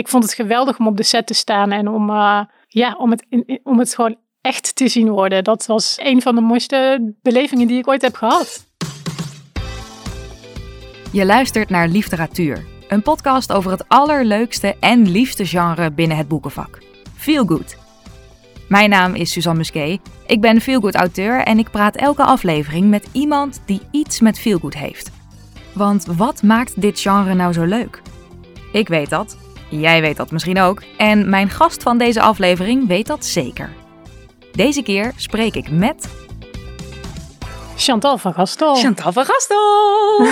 [0.00, 3.10] ik vond het geweldig om op de set te staan en om, uh, ja, om,
[3.10, 3.26] het,
[3.62, 5.44] om het gewoon echt te zien worden.
[5.44, 8.66] Dat was een van de mooiste belevingen die ik ooit heb gehad.
[11.12, 16.78] Je luistert naar Literatuur, een podcast over het allerleukste en liefste genre binnen het boekenvak.
[17.16, 17.76] Feel Good.
[18.68, 20.00] Mijn naam is Suzanne Musquet.
[20.26, 24.74] Ik ben feelgood auteur en ik praat elke aflevering met iemand die iets met feelgood
[24.74, 25.10] heeft.
[25.74, 28.02] Want wat maakt dit genre nou zo leuk?
[28.72, 29.36] Ik weet dat,
[29.70, 33.70] jij weet dat misschien ook en mijn gast van deze aflevering weet dat zeker.
[34.52, 36.08] Deze keer spreek ik met...
[37.76, 38.76] Chantal van Gastel.
[38.76, 40.26] Chantal van Gastel!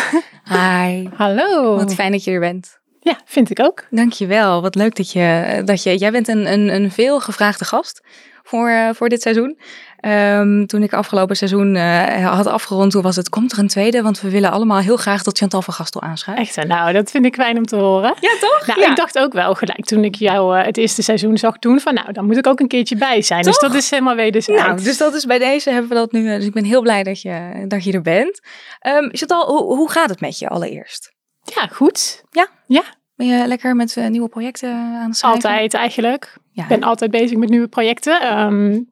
[0.58, 1.08] Hi.
[1.14, 1.76] Hallo.
[1.76, 2.78] Wat fijn dat je er bent.
[3.00, 3.86] Ja, vind ik ook.
[3.90, 4.62] Dankjewel.
[4.62, 5.62] Wat leuk dat je...
[5.64, 8.02] Dat je jij bent een, een, een veel gevraagde gast
[8.42, 9.58] voor, uh, voor dit seizoen.
[10.06, 14.02] Um, toen ik afgelopen seizoen uh, had afgerond, toen was het, komt er een tweede?
[14.02, 16.56] Want we willen allemaal heel graag dat Chantal van Gastel aanschrijft.
[16.56, 18.14] Echt, nou, dat vind ik fijn om te horen.
[18.20, 18.66] Ja, toch?
[18.66, 18.90] Nou, ja.
[18.90, 21.94] ik dacht ook wel gelijk toen ik jou uh, het eerste seizoen zag doen van,
[21.94, 23.42] nou, dan moet ik ook een keertje bij zijn.
[23.42, 23.58] Toch?
[23.58, 24.62] Dus dat is helemaal wederzijds.
[24.62, 26.24] Nou, dus dat is bij deze hebben we dat nu.
[26.24, 28.40] Dus ik ben heel blij dat je, dat je er bent.
[28.86, 31.12] Um, Chantal, hoe, hoe gaat het met je allereerst?
[31.54, 32.22] Ja, goed.
[32.30, 32.48] Ja?
[32.66, 32.82] Ja.
[33.14, 35.42] Ben je lekker met uh, nieuwe projecten aan het schrijven?
[35.42, 36.36] Altijd eigenlijk.
[36.52, 36.62] Ja.
[36.62, 38.38] Ik ben altijd bezig met nieuwe projecten.
[38.38, 38.86] Um, ik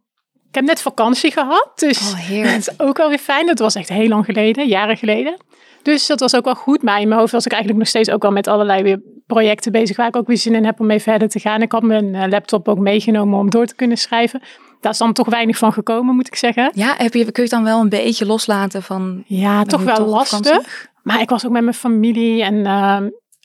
[0.56, 3.46] heb net vakantie gehad, dus oh, dat is ook wel weer fijn.
[3.46, 5.36] Dat was echt heel lang geleden, jaren geleden.
[5.82, 6.82] Dus dat was ook wel goed.
[6.82, 9.72] Maar in mijn hoofd was ik eigenlijk nog steeds ook wel met allerlei weer projecten
[9.72, 11.62] bezig waar ik ook weer zin in heb om mee verder te gaan.
[11.62, 14.42] Ik had mijn uh, laptop ook meegenomen om door te kunnen schrijven.
[14.80, 16.70] Daar is dan toch weinig van gekomen, moet ik zeggen.
[16.74, 19.22] Ja, heb je, kun je het dan wel een beetje loslaten van...
[19.26, 20.88] Ja, toch wel toch lastig.
[21.02, 23.00] Maar ik was ook met mijn familie en uh,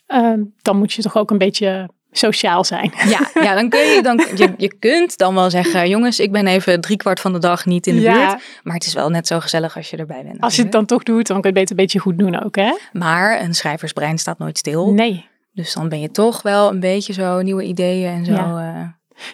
[0.07, 2.93] uh, dan moet je toch ook een beetje sociaal zijn.
[3.09, 6.47] Ja, ja dan kun je, dan, je, je kunt dan wel zeggen, jongens, ik ben
[6.47, 8.13] even driekwart van de dag niet in de ja.
[8.13, 8.43] buurt.
[8.63, 10.41] Maar het is wel net zo gezellig als je erbij bent.
[10.41, 12.43] Als je het dan toch doet, dan kun je het beter een beetje goed doen
[12.43, 12.77] ook, hè?
[12.93, 14.93] Maar een schrijversbrein staat nooit stil.
[14.93, 15.29] Nee.
[15.53, 18.33] Dus dan ben je toch wel een beetje zo nieuwe ideeën en zo.
[18.33, 18.75] Ja.
[18.77, 18.87] Uh...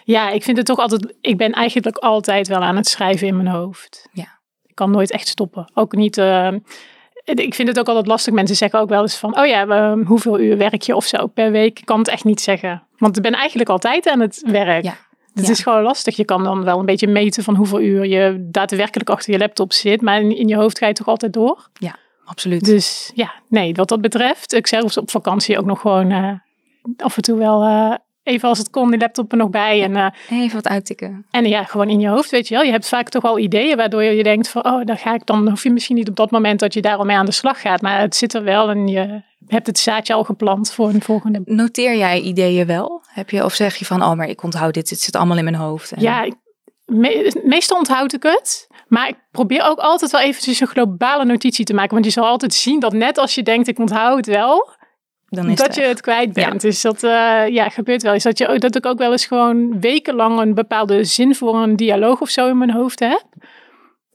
[0.04, 3.36] ja, ik vind het toch altijd, ik ben eigenlijk altijd wel aan het schrijven in
[3.36, 4.08] mijn hoofd.
[4.12, 4.40] Ja.
[4.62, 5.70] Ik kan nooit echt stoppen.
[5.74, 6.18] Ook niet...
[6.18, 6.52] Uh,
[7.34, 8.34] ik vind het ook altijd lastig.
[8.34, 11.50] Mensen zeggen ook wel eens van, oh ja, hoeveel uur werk je of zo per
[11.50, 11.78] week?
[11.78, 12.82] Ik kan het echt niet zeggen.
[12.98, 14.84] Want ik ben eigenlijk altijd aan het werk.
[14.84, 14.96] Ja.
[15.34, 15.52] Het ja.
[15.52, 16.16] is gewoon lastig.
[16.16, 19.72] Je kan dan wel een beetje meten van hoeveel uur je daadwerkelijk achter je laptop
[19.72, 20.00] zit.
[20.00, 21.68] Maar in, in je hoofd ga je toch altijd door?
[21.72, 22.64] Ja, absoluut.
[22.64, 24.52] Dus ja, nee, wat dat betreft.
[24.52, 26.32] Ik zelfs op vakantie ook nog gewoon uh,
[26.96, 27.62] af en toe wel...
[27.62, 27.94] Uh,
[28.28, 29.82] even als het kon, die laptop er nog bij.
[29.82, 31.26] En, uh, even wat uittikken.
[31.30, 32.64] En ja, gewoon in je hoofd, weet je wel.
[32.64, 34.64] Je hebt vaak toch al ideeën waardoor je denkt van...
[34.64, 35.48] oh, dan ga ik dan...
[35.48, 37.60] hoef je misschien niet op dat moment dat je daar al mee aan de slag
[37.60, 37.82] gaat.
[37.82, 41.42] Maar het zit er wel en je hebt het zaadje al geplant voor een volgende...
[41.44, 43.02] Noteer jij ideeën wel?
[43.06, 44.90] Heb je, of zeg je van, oh, maar ik onthoud dit.
[44.90, 45.92] Het zit allemaal in mijn hoofd.
[45.92, 46.02] En...
[46.02, 46.34] Ja, ik,
[46.84, 48.66] me, meestal onthoud ik het.
[48.88, 51.92] Maar ik probeer ook altijd wel eventjes een globale notitie te maken.
[51.92, 54.76] Want je zal altijd zien dat net als je denkt, ik onthoud het wel
[55.28, 56.62] dan is dat je het kwijt bent.
[56.62, 56.68] Ja.
[56.68, 58.22] Dus dat uh, ja, gebeurt wel eens.
[58.22, 62.20] Dat, je, dat ik ook wel eens gewoon wekenlang een bepaalde zin voor een dialoog
[62.20, 63.24] of zo in mijn hoofd heb.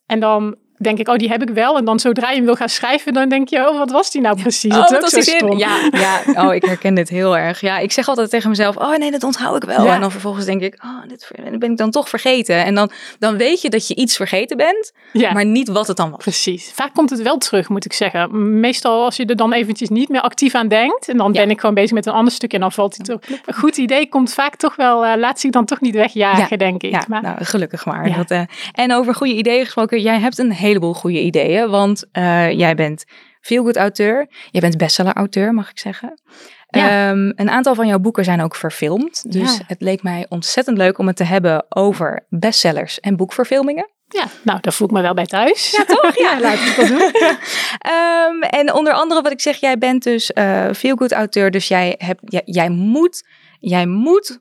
[0.06, 1.78] En dan denk ik, oh, die heb ik wel.
[1.78, 4.22] En dan zodra je hem wil gaan schrijven, dan denk je, oh, wat was die
[4.22, 4.74] nou precies?
[4.74, 7.62] Oh, dat ook zo Ja, ja, oh, ik herken dit heel erg.
[7.62, 9.86] Ja, ik zeg altijd tegen mezelf, oh nee, dat onthoud ik wel.
[9.86, 9.94] Ja.
[9.94, 12.66] En dan vervolgens denk ik, oh, dit ben ik dan toch vergeten.
[12.66, 15.34] En dan, dan weet je dat je iets vergeten bent, ja.
[15.34, 16.20] maar niet wat het dan was.
[16.20, 16.72] Precies.
[16.74, 18.60] Vaak komt het wel terug, moet ik zeggen.
[18.60, 21.42] Meestal als je er dan eventjes niet meer actief aan denkt, en dan ja.
[21.42, 23.20] ben ik gewoon bezig met een ander stuk en dan valt het toch.
[23.46, 26.58] Een goed idee komt vaak toch wel, uh, laat zich dan toch niet wegjagen, ja.
[26.58, 26.92] denk ik.
[26.92, 28.16] Ja, maar, nou, gelukkig maar.
[28.16, 28.42] Dat, uh,
[28.72, 33.06] en over goede ideeën gesproken, jij hebt een heleboel goede ideeën, want uh, jij bent
[33.42, 36.22] feelgood auteur, jij bent bestseller auteur, mag ik zeggen.
[36.68, 37.10] Ja.
[37.10, 39.64] Um, een aantal van jouw boeken zijn ook verfilmd, dus ja.
[39.68, 43.92] het leek mij ontzettend leuk om het te hebben over bestsellers en boekverfilmingen.
[44.08, 45.72] Ja, nou, daar voel ik me wel bij thuis.
[45.72, 46.18] Ja, toch?
[46.18, 47.02] Ja, laat ik dat doen.
[47.02, 51.96] um, en onder andere wat ik zeg, jij bent dus uh, feelgood auteur, dus jij,
[51.98, 53.28] hebt, jij, jij moet,
[53.60, 54.40] jij moet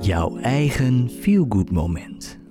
[0.00, 2.41] jouw eigen feel-good moment.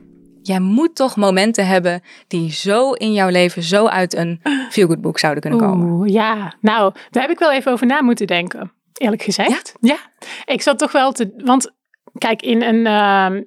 [0.44, 5.20] Jij moet toch momenten hebben die zo in jouw leven zo uit een feel-good boek
[5.20, 5.90] zouden kunnen komen.
[5.90, 8.72] Oeh, ja, nou, daar heb ik wel even over na moeten denken.
[8.94, 9.74] Eerlijk gezegd.
[9.80, 9.98] Ja.
[10.20, 10.26] ja.
[10.54, 11.34] Ik zat toch wel te.
[11.38, 11.72] Want
[12.18, 12.86] kijk, in een.
[12.86, 13.42] Uh,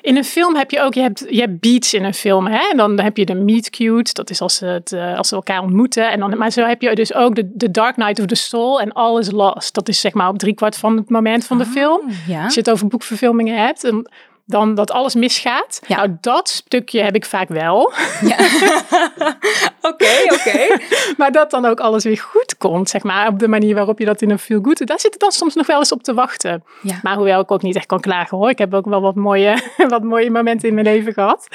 [0.00, 2.46] in een film heb je ook, je hebt, je hebt beats in een film.
[2.46, 2.68] Hè?
[2.70, 5.34] En dan heb je de meet cute, dat is als ze, het, uh, als ze
[5.34, 6.10] elkaar ontmoeten.
[6.10, 8.80] En dan, maar zo heb je dus ook de, de Dark Knight of the Soul
[8.80, 9.74] en All is Lost.
[9.74, 12.00] Dat is zeg maar op driekwart van het moment van de Oh, film.
[12.26, 12.44] ja.
[12.44, 13.84] Als je het over boekverfilmingen hebt.
[13.84, 14.10] En
[14.46, 15.80] dan dat alles misgaat.
[15.86, 15.96] Ja.
[15.96, 17.92] Nou, dat stukje heb ik vaak wel.
[18.20, 18.36] Ja.
[19.90, 20.76] Oké, oké.
[21.18, 23.28] maar dat dan ook alles weer goed komt, zeg maar.
[23.28, 24.86] Op de manier waarop je dat in een feel good...
[24.86, 26.64] Daar zit het dan soms nog wel eens op te wachten.
[26.82, 26.98] Ja.
[27.02, 28.48] Maar hoewel ik ook niet echt kan klagen hoor.
[28.48, 31.48] Ik heb ook wel wat mooie, wat mooie momenten in mijn leven gehad.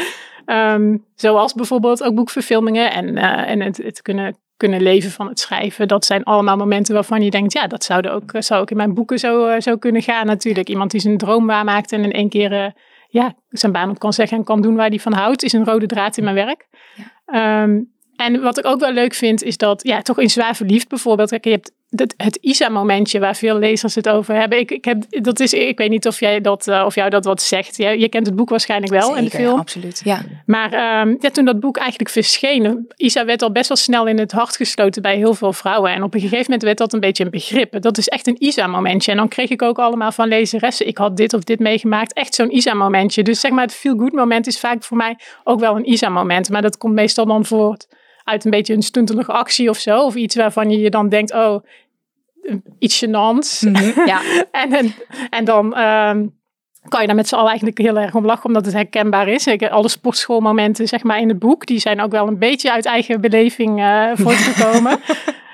[0.46, 2.92] Um, zoals bijvoorbeeld ook boekverfilmingen.
[2.92, 5.88] En, uh, en het, het kunnen kunnen leven van het schrijven.
[5.88, 8.78] Dat zijn allemaal momenten waarvan je denkt, ja, dat zou ook, eh, zou ook in
[8.78, 10.70] mijn boeken zo, eh, zo kunnen gaan natuurlijk.
[10.70, 12.66] Iemand die zijn droom waarmaakt en in één keer uh,
[13.10, 15.66] ja, zijn baan op kan zeggen en kan doen waar hij van houdt, is een
[15.66, 16.68] rode draad in mijn werk.
[16.96, 17.12] Ja.
[17.26, 17.80] Ehm,
[18.16, 21.30] en wat ik ook wel leuk vind, is dat, ja, toch in Zwaar Verliefd bijvoorbeeld,
[21.30, 24.60] je hebt het, het ISA-momentje waar veel lezers het over hebben.
[24.60, 27.26] Ik, ik, heb, dat is, ik weet niet of, jij dat, uh, of jou dat
[27.26, 27.78] wat zegt.
[27.78, 29.60] Je, je kent het boek waarschijnlijk wel Zeker, in de film.
[29.60, 30.02] absoluut.
[30.04, 30.22] Ja.
[30.46, 34.20] Maar um, ja, toen dat boek eigenlijk verscheen, Isa werd al best wel snel in
[34.20, 35.92] het hart gesloten bij heel veel vrouwen.
[35.92, 37.82] En op een gegeven moment werd dat een beetje een begrip.
[37.82, 39.12] Dat is echt een Isa-momentje.
[39.12, 42.14] En dan kreeg ik ook allemaal van lezeressen, ik had dit of dit meegemaakt.
[42.14, 43.24] Echt zo'n Isa-momentje.
[43.24, 46.50] Dus zeg maar, het feel-good moment is vaak voor mij ook wel een Isa-moment.
[46.50, 47.88] Maar dat komt meestal dan voort
[48.24, 50.06] uit een beetje een stuntelige actie of zo.
[50.06, 51.64] Of iets waarvan je je dan denkt, oh,
[52.80, 53.60] iets gênants.
[53.60, 54.22] Mm -hmm, ja.
[54.52, 54.94] en, en,
[55.30, 56.40] en, dan um,
[56.88, 59.48] kan je daar met z'n allen eigenlijk heel erg om lachen, omdat het herkenbaar is.
[59.48, 62.86] Ik, alle sportschoolmomenten zeg maar in het boek, die zijn ook wel een beetje uit
[62.86, 65.00] eigen beleving uh, voortgekomen.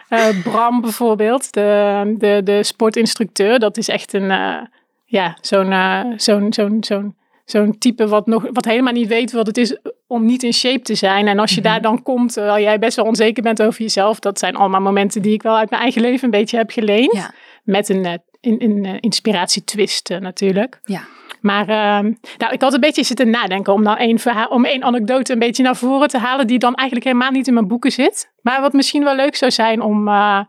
[0.09, 4.57] uh, Bram bijvoorbeeld, de, de, de sportinstructeur, dat is echt een, uh,
[5.05, 5.73] ja, zo'n
[6.17, 7.15] zo'n zo'n zo'n
[7.49, 9.77] zo'n type wat, nog, wat helemaal niet weet wat het is
[10.07, 11.27] om niet in shape te zijn.
[11.27, 14.39] En als je daar dan komt, terwijl jij best wel onzeker bent over jezelf, dat
[14.39, 17.13] zijn allemaal momenten die ik wel uit mijn eigen leven een beetje heb geleend.
[17.13, 17.33] Ja.
[17.63, 18.05] Met een,
[18.41, 20.79] een, een inspiratietwist natuurlijk.
[20.83, 21.01] Ja.
[21.41, 24.83] Maar uh, nou, ik had een beetje zitten nadenken om nou één, verhaal, om één
[24.83, 27.91] anekdote een beetje naar voren te halen, die dan eigenlijk helemaal niet in mijn boeken
[27.91, 28.31] zit.
[28.41, 30.39] Maar wat misschien wel leuk zou zijn om, uh,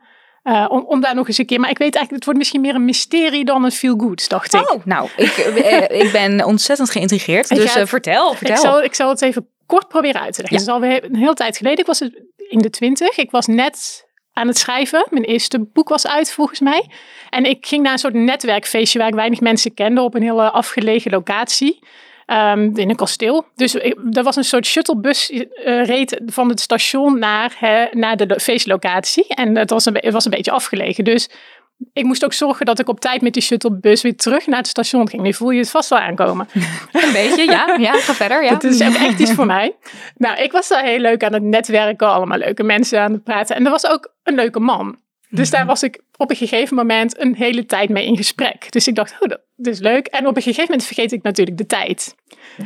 [0.49, 1.61] uh, om, om daar nog eens een keer.
[1.61, 4.55] Maar ik weet eigenlijk, het wordt misschien meer een mysterie dan een feel good, dacht
[4.55, 4.73] ik.
[4.73, 5.37] Oh, nou, ik,
[5.89, 7.49] ik ben ontzettend geïntrigeerd.
[7.59, 8.55] Dus uh, vertel, vertel.
[8.55, 10.59] Ik zal, ik zal het even kort proberen uit te leggen.
[10.59, 10.65] Ja.
[10.65, 11.79] Het is alweer een hele tijd geleden.
[11.79, 12.01] Ik was
[12.49, 13.17] in de twintig.
[13.17, 15.07] Ik was net aan het schrijven.
[15.11, 16.91] Mijn eerste boek was uit volgens mij.
[17.31, 20.51] En ik ging naar een soort netwerkfeestje waar ik weinig mensen kende op een hele
[20.51, 21.79] afgelegen locatie.
[22.33, 23.47] Um, in een kasteel.
[23.55, 23.75] Dus
[24.11, 25.45] er was een soort shuttlebus uh,
[25.85, 29.27] reed van het station naar, hè, naar de feestlocatie.
[29.29, 31.05] En het was, een, het was een beetje afgelegen.
[31.05, 31.29] Dus
[31.93, 34.67] ik moest ook zorgen dat ik op tijd met die shuttlebus weer terug naar het
[34.67, 35.23] station ging.
[35.23, 36.49] Nu voel je het vast wel aankomen.
[36.93, 37.77] Een beetje, ja.
[37.79, 38.45] Ja, ga verder.
[38.45, 38.51] Ja.
[38.59, 39.77] Dat is echt iets voor mij.
[40.17, 42.09] Nou, ik was daar heel leuk aan het netwerken.
[42.09, 43.57] Allemaal leuke mensen aan het praten.
[43.57, 44.99] En er was ook een leuke man.
[45.29, 48.73] Dus daar was ik op een gegeven moment een hele tijd mee in gesprek.
[48.73, 50.07] Dus ik dacht, oh, dat is leuk.
[50.07, 52.15] En op een gegeven moment vergeet ik natuurlijk de tijd.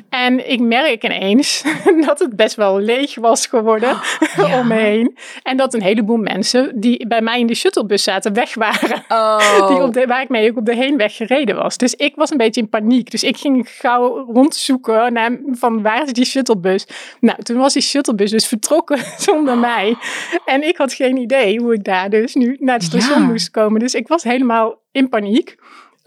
[0.09, 1.65] En ik merk ineens
[2.07, 3.99] dat het best wel leeg was geworden
[4.37, 4.59] ja.
[4.59, 5.17] om me heen.
[5.43, 9.05] En dat een heleboel mensen die bij mij in de shuttlebus zaten weg waren.
[9.13, 9.69] Oh.
[9.69, 11.77] Die op de, waar ik mee ook op de heenweg gereden was.
[11.77, 13.11] Dus ik was een beetje in paniek.
[13.11, 16.87] Dus ik ging gauw rondzoeken naar van waar is die shuttlebus.
[17.21, 19.97] Nou, toen was die shuttlebus dus vertrokken zonder mij.
[20.45, 23.27] En ik had geen idee hoe ik daar dus nu naar het station ja.
[23.27, 23.81] moest komen.
[23.81, 25.57] Dus ik was helemaal in paniek.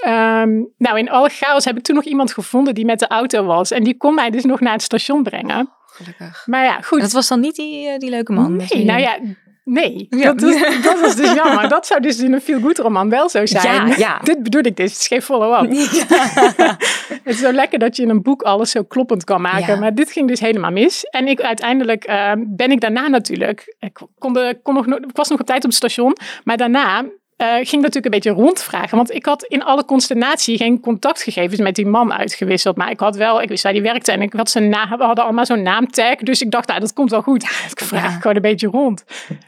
[0.08, 3.44] Um, nou, in alle chaos heb ik toen nog iemand gevonden die met de auto
[3.44, 3.72] was.
[3.72, 5.70] En die kon mij dus nog naar het station brengen.
[5.86, 6.44] Gelukkig.
[6.46, 7.02] Maar ja, goed.
[7.02, 8.56] Dat was dan niet die, die leuke man?
[8.56, 9.18] Nee, nou ja,
[9.64, 10.08] nee.
[10.10, 10.34] Ja.
[10.34, 11.70] Dat, was, dat was dus jammer.
[11.70, 13.88] Dat zou dus in een feel-good roman wel zo zijn.
[13.88, 14.20] Ja, ja.
[14.24, 14.92] Dit bedoel ik dus.
[14.92, 15.72] Het is geen follow-up.
[15.72, 16.78] Ja.
[17.08, 19.74] het is zo lekker dat je in een boek alles zo kloppend kan maken.
[19.74, 19.80] Ja.
[19.80, 21.04] Maar dit ging dus helemaal mis.
[21.04, 23.76] En ik uiteindelijk uh, ben ik daarna natuurlijk...
[23.80, 26.18] Ik, kon de, kon nog, ik was nog op tijd op het station.
[26.44, 27.06] Maar daarna
[27.38, 28.98] uh, ging natuurlijk een beetje rondvragen.
[28.98, 32.76] Want ik had in alle consternatie geen contactgegevens met die man uitgewisseld.
[32.76, 35.04] Maar ik had wel, ik wist waar die werkte en ik had zijn naam, we
[35.04, 36.16] hadden allemaal zo'n naamtag.
[36.16, 37.44] Dus ik dacht, nou, dat komt wel goed.
[37.44, 38.20] ik vraag ja.
[38.20, 39.04] gewoon een beetje rond.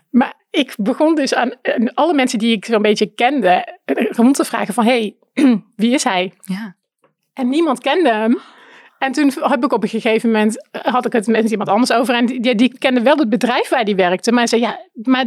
[0.10, 1.51] Maar ik begon dus aan,
[1.94, 3.78] alle mensen die ik zo'n beetje kende
[4.10, 5.44] rond te vragen van, hé, hey,
[5.75, 6.34] wie is hij?
[6.41, 6.75] Ja.
[7.34, 8.39] En niemand kende hem.
[9.00, 12.15] En toen heb ik op een gegeven moment, had ik het met iemand anders over.
[12.15, 14.32] En die, die kende wel het bedrijf waar die werkte.
[14.32, 15.25] Maar hij zei, ja, maar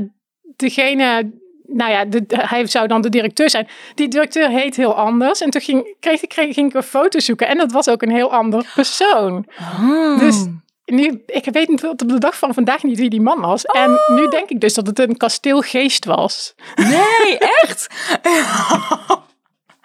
[0.56, 1.30] degene
[1.72, 3.68] nou ja, de, hij zou dan de directeur zijn.
[3.94, 5.40] Die directeur heet heel anders.
[5.40, 7.48] En toen ging, kreeg, kreeg, ging ik een foto zoeken.
[7.48, 9.46] En dat was ook een heel ander persoon.
[9.60, 10.18] Oh.
[10.18, 10.46] Dus
[10.84, 13.66] nu, ik weet niet op de dag van vandaag niet wie die man was.
[13.66, 13.80] Oh.
[13.80, 16.54] En nu denk ik dus dat het een kasteelgeest was.
[16.74, 17.86] Nee, echt?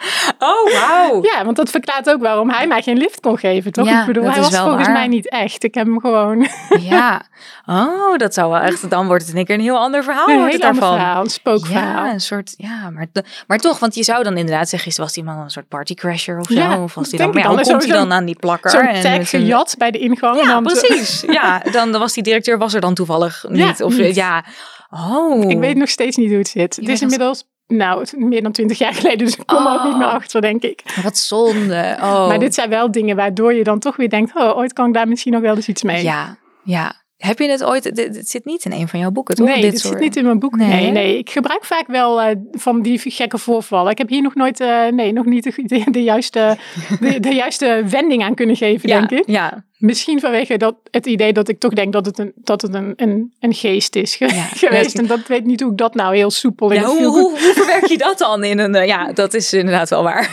[0.39, 1.23] Oh, wauw.
[1.23, 3.87] Ja, want dat verklaart ook waarom hij mij geen lift kon geven, toch?
[3.87, 4.95] Ja, ik bedoel, dat hij is was volgens waar.
[4.95, 5.63] mij niet echt.
[5.63, 6.47] Ik heb hem gewoon...
[6.79, 7.25] Ja.
[7.65, 8.89] Oh, dat zou wel echt...
[8.89, 10.27] Dan wordt het in één keer een heel ander verhaal.
[10.27, 12.05] een heel ander verhaal, een spookverhaal.
[12.05, 12.53] Ja, een soort...
[12.57, 13.07] Ja, maar,
[13.47, 14.93] maar toch, want je zou dan inderdaad zeggen...
[14.95, 16.53] Was die man een soort partycrasher of zo?
[16.53, 17.27] Ja, of was die dan...
[17.27, 17.59] Maar ik ja, dan.
[17.59, 18.69] hoe komt hij dan aan die plakker?
[18.71, 20.37] Zo'n tag gejat bij de ingang.
[20.37, 21.23] Ja, dan precies.
[21.27, 23.83] Ja, dan was die directeur was er dan toevallig niet.
[23.83, 24.15] Of niet.
[24.15, 24.43] ja.
[24.89, 25.49] Oh.
[25.49, 26.75] Ik weet nog steeds niet hoe het zit.
[26.75, 29.17] Het is inmiddels, nou, meer dan twintig jaar geleden.
[29.17, 30.13] Dus ik kom er ook niet meer Oh.
[30.13, 30.81] achter, denk ik.
[31.03, 31.97] Wat zonde.
[32.01, 32.27] Oh.
[32.27, 34.35] Maar dit zijn wel dingen waardoor je dan toch weer denkt...
[34.35, 36.03] Oh, ooit kan ik daar misschien nog wel eens iets mee.
[36.03, 37.03] Ja, ja.
[37.17, 39.47] Heb je het ooit, het zit niet in een van jouw boeken, toch?
[39.47, 39.93] Nee, dit dit soort...
[39.93, 40.55] zit niet in mijn boek.
[40.55, 43.91] Nee, Nee, Ik gebruik vaak wel eh, van die gekke voorvallen.
[43.91, 46.57] Ik heb hier nog nooit, eh, nee, nog niet de, de, de juiste,
[46.99, 49.29] de, de juiste wending aan kunnen geven, ja, denk ik.
[49.29, 52.73] Ja, Misschien vanwege dat, het idee dat ik toch denk dat het een, dat het
[52.73, 54.29] een, een, een geest is ge-
[54.65, 54.97] geweest.
[54.97, 57.53] En dat weet niet hoe ik dat nou heel soepel in Ja, hoe, hoe, hoe
[57.55, 58.75] verwerk je dat dan in een...
[58.75, 60.29] eh, ja, dat is inderdaad wel waar.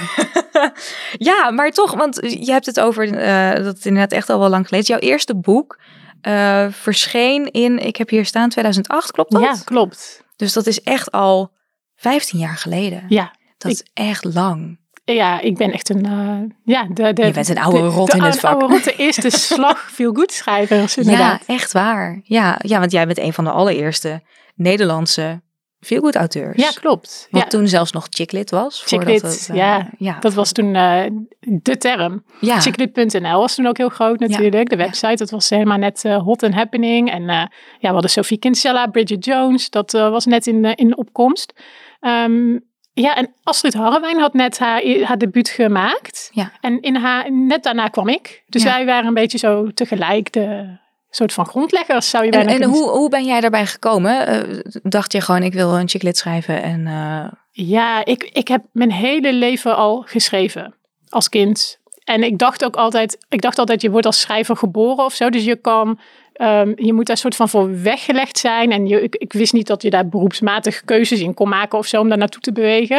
[1.18, 3.12] ja, maar toch, want je hebt het over...
[3.56, 4.88] dat het inderdaad echt al wel lang geleden.
[4.88, 5.78] Jouw eerste boek
[6.22, 7.78] eh, verscheen in...
[7.78, 9.42] Ik heb hier staan 2008, klopt dat?
[9.42, 10.24] Ja, klopt.
[10.36, 11.52] Dus dat is echt al
[11.96, 13.04] 15 jaar geleden.
[13.08, 13.34] Ja.
[13.58, 14.80] Dat is echt lang.
[15.04, 18.10] Ja, ik ben echt een, eh, ja, de, de, Je bent een oude de- rot
[18.10, 18.50] de in het vak.
[18.60, 21.44] oude rot, de eerste slag veel goed schrijvers, inderdaad.
[21.46, 22.20] Ja, echt waar.
[22.24, 24.22] Ja, ja, want jij bent een van de allereerste
[24.54, 25.42] Nederlandse
[25.82, 26.56] feelgood auteurs.
[26.56, 27.28] Ja, klopt.
[27.30, 27.48] Wat Ja.
[27.48, 28.82] toen zelfs nog chicklit was.
[28.86, 29.90] Chicklit, het, eh, ja.
[29.98, 30.18] ja.
[30.20, 31.04] Dat was toen eh,
[31.40, 32.24] de term.
[32.40, 32.60] ja.
[32.60, 34.68] Chicklit.nl was toen ook heel groot natuurlijk.
[34.68, 37.10] De website, dat was helemaal net eh, hot and happening.
[37.10, 37.48] En ja,
[37.78, 39.70] we hadden Sophie Kinsella, Bridget Jones.
[39.70, 41.52] Dat was net in, in opkomst.
[42.00, 42.58] Ehm,
[42.92, 46.30] ja, en Astrid Harrewijn had net haar, haar debuut gemaakt.
[46.32, 46.52] Ja.
[46.60, 48.42] En in haar, net daarna kwam ik.
[48.48, 50.80] Dus wij waren een beetje zo tegelijk de
[51.16, 54.26] soort van grondleggers, zou je bijna en kunnen hoe, hoe ben jij daarbij gekomen?
[54.26, 56.87] Eh, dacht je gewoon, ik wil een chicklit schrijven en...
[56.87, 60.75] eh, Ja, ik, ik heb mijn hele leven al geschreven
[61.09, 61.81] als kind.
[62.04, 65.31] En ik dacht ook altijd, ik dacht altijd, je wordt als schrijver geboren of zo.
[65.31, 65.99] Dus je kan,
[66.33, 68.73] ehm, je moet daar soort van voor weggelegd zijn.
[68.73, 71.87] En je, ik, ik wist niet dat je daar beroepsmatig keuzes in kon maken of
[71.87, 72.99] zo om daar naartoe te bewegen.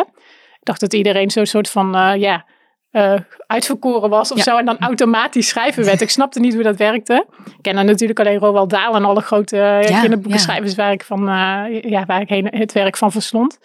[0.59, 2.45] Ik dacht dat iedereen zo'n soort van, eh, ja,
[2.93, 3.13] eh,
[3.47, 4.43] uitverkoren was of Ja.
[4.43, 4.57] zo.
[4.57, 6.01] En dan automatisch schrijven werd.
[6.01, 7.25] Ik snapte niet hoe dat werkte.
[7.45, 11.03] Ik ken dan natuurlijk alleen Roald Dahl en alle grote uh, Ja, kinderboekenschrijvers waar ik,
[11.03, 13.59] van, eh, ja, waar ik heen, het werk van verslond.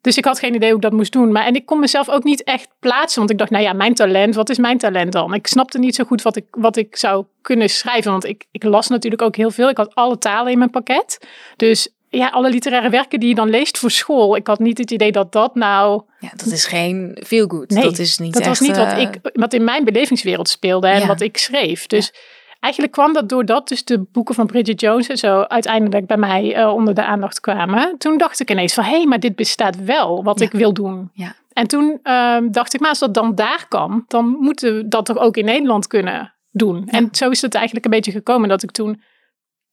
[0.00, 1.32] Dus ik had geen idee hoe ik dat moest doen.
[1.32, 3.18] Maar, en ik kon mezelf ook niet echt plaatsen.
[3.18, 5.34] Want ik dacht, nou ja, mijn talent, wat is mijn talent dan?
[5.34, 8.10] Ik snapte niet zo goed wat ik, wat ik zou kunnen schrijven.
[8.10, 9.68] Want ik, ik las natuurlijk ook heel veel.
[9.68, 11.26] Ik had alle talen in mijn pakket.
[11.56, 14.36] Dus ja, alle literaire werken die je dan leest voor school.
[14.36, 16.02] Ik had niet het idee dat dat nou...
[16.18, 17.70] ja, dat is geen feelgood.
[17.70, 20.88] Nee, dat is niet dat was niet wat, eh, ik, wat in mijn belevingswereld speelde
[20.88, 21.06] en Ja.
[21.06, 21.86] wat ik schreef.
[21.86, 22.12] Dus
[22.60, 26.54] eigenlijk kwam dat doordat dus de boeken van Bridget Jones en zo uiteindelijk bij mij
[26.54, 27.94] eh, onder de aandacht kwamen.
[27.98, 30.44] Toen dacht ik ineens van, hé, hey, maar dit bestaat wel, wat Ja.
[30.46, 31.10] ik wil doen.
[31.12, 31.34] Ja.
[31.52, 35.06] En toen ehm, dacht ik, maar als dat dan daar kan, dan moeten we dat
[35.06, 36.88] toch ook in Nederland kunnen doen.
[36.88, 39.02] En zo is het eigenlijk een beetje gekomen dat ik toen,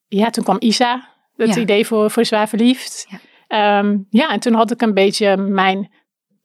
[0.07, 1.61] ja, toen kwam Isa, het Ja.
[1.61, 3.07] idee voor, voor Zwaar Verliefd.
[3.09, 3.19] Ja.
[3.47, 5.91] Ehm, ja, en toen had ik een beetje mijn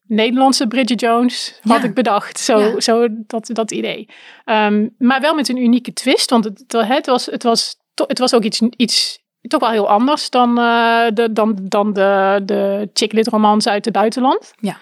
[0.06, 1.88] Nederlandse Bridget Jones had Ja.
[1.88, 2.38] ik bedacht.
[2.38, 2.80] Zo, Ja.
[2.80, 4.09] zo dat, dat idee.
[4.44, 6.30] Ehm, maar wel met een unieke twist.
[6.30, 10.30] Want het, het, was, het, was, het was ook iets, iets toch wel heel anders
[10.30, 14.52] dan, eh, de, dan, dan de, de chicklit romans uit het buitenland.
[14.61, 14.76] Ja.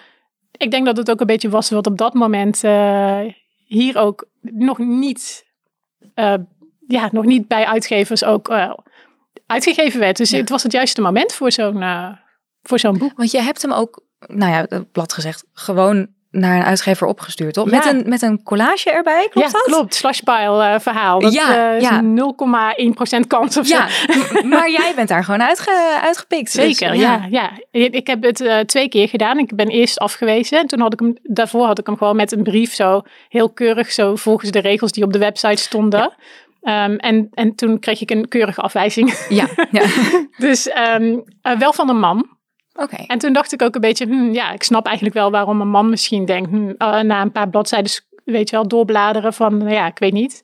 [0.57, 3.21] Ik denk dat het ook een beetje was wat op dat moment eh,
[3.65, 5.45] hier ook nog niet,
[6.13, 6.33] eh,
[6.87, 8.47] ja, nog niet bij uitgevers ook
[9.49, 10.17] uitgegeven werd.
[10.17, 10.37] Dus Ja.
[10.37, 12.09] het was het juiste moment voor zo'n eh,
[12.61, 13.13] voor zo'n boek.
[13.15, 17.69] Want je hebt hem ook, nou ja, plat gezegd, gewoon naar een uitgever opgestuurd, toch?
[17.69, 17.77] Ja.
[17.77, 19.61] Met, een, met een collage erbij, klopt ja, dat?
[19.61, 19.95] klopt.
[19.95, 21.19] Slashpile eh, verhaal.
[21.19, 21.97] Dat Ja, eh, is ja.
[21.97, 22.15] een
[23.23, 23.75] 0,1% kans of zo.
[23.75, 23.87] Ja,
[24.43, 26.55] maar jij bent daar gewoon uitge, uitgepikt.
[26.55, 27.27] Dus, Zeker, ja.
[27.29, 27.51] ja.
[27.71, 29.37] Ik heb het eh, twee keer gedaan.
[29.37, 30.59] Ik ben eerst afgewezen.
[30.59, 33.49] En toen had ik hem, daarvoor had ik hem gewoon met een brief zo heel
[33.49, 36.13] keurig, zo volgens de regels die op de website stonden.
[36.69, 39.25] Ehm, en, en toen kreeg ik een keurige afwijzing.
[39.29, 39.85] Ja, ja.
[40.47, 42.27] dus ehm, eh, wel van een man.
[42.73, 43.03] oké.
[43.07, 45.69] En toen dacht ik ook een beetje, hmm, ja, ik snap eigenlijk wel waarom een
[45.69, 47.91] man misschien denkt, hmm, eh, na een paar bladzijden,
[48.25, 50.43] weet je wel, doorbladeren van, ja, ik weet niet.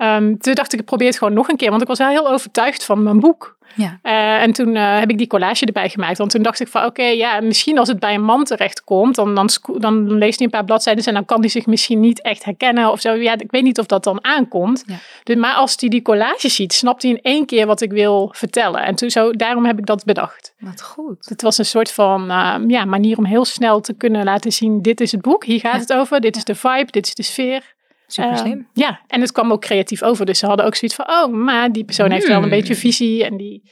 [0.00, 2.08] Ehm, toen dacht ik, ik probeer het gewoon nog een keer, want ik was wel
[2.08, 3.58] heel overtuigd van mijn boek.
[3.74, 3.98] Ja.
[4.02, 6.84] Eh, en toen eh, heb ik die collage erbij gemaakt, want toen dacht ik van,
[6.84, 10.52] oké, ja, misschien als het bij een man terechtkomt, dan, dan, dan leest hij een
[10.52, 13.12] paar bladzijden en dan kan hij zich misschien niet echt herkennen of zo.
[13.14, 14.82] Ja, ik weet niet of dat dan aankomt.
[14.86, 14.94] Ja.
[15.24, 18.32] Dus, maar als hij die collage ziet, snapt hij in één keer wat ik wil
[18.36, 18.82] vertellen.
[18.82, 20.54] En toen zo, daarom heb ik dat bedacht.
[20.58, 21.26] Wat goed.
[21.28, 24.82] Het was een soort van eh, ja, manier om heel snel te kunnen laten zien:
[24.82, 25.78] dit is het boek, hier gaat Ja.
[25.78, 27.78] het over, dit is de vibe, dit is de sfeer.
[28.12, 28.68] Super Eh, slim.
[28.72, 30.26] ja, en het kwam ook creatief over.
[30.26, 32.50] Dus ze hadden ook zoiets van: oh, maar die persoon heeft wel een Hmm.
[32.50, 33.70] beetje visie en die,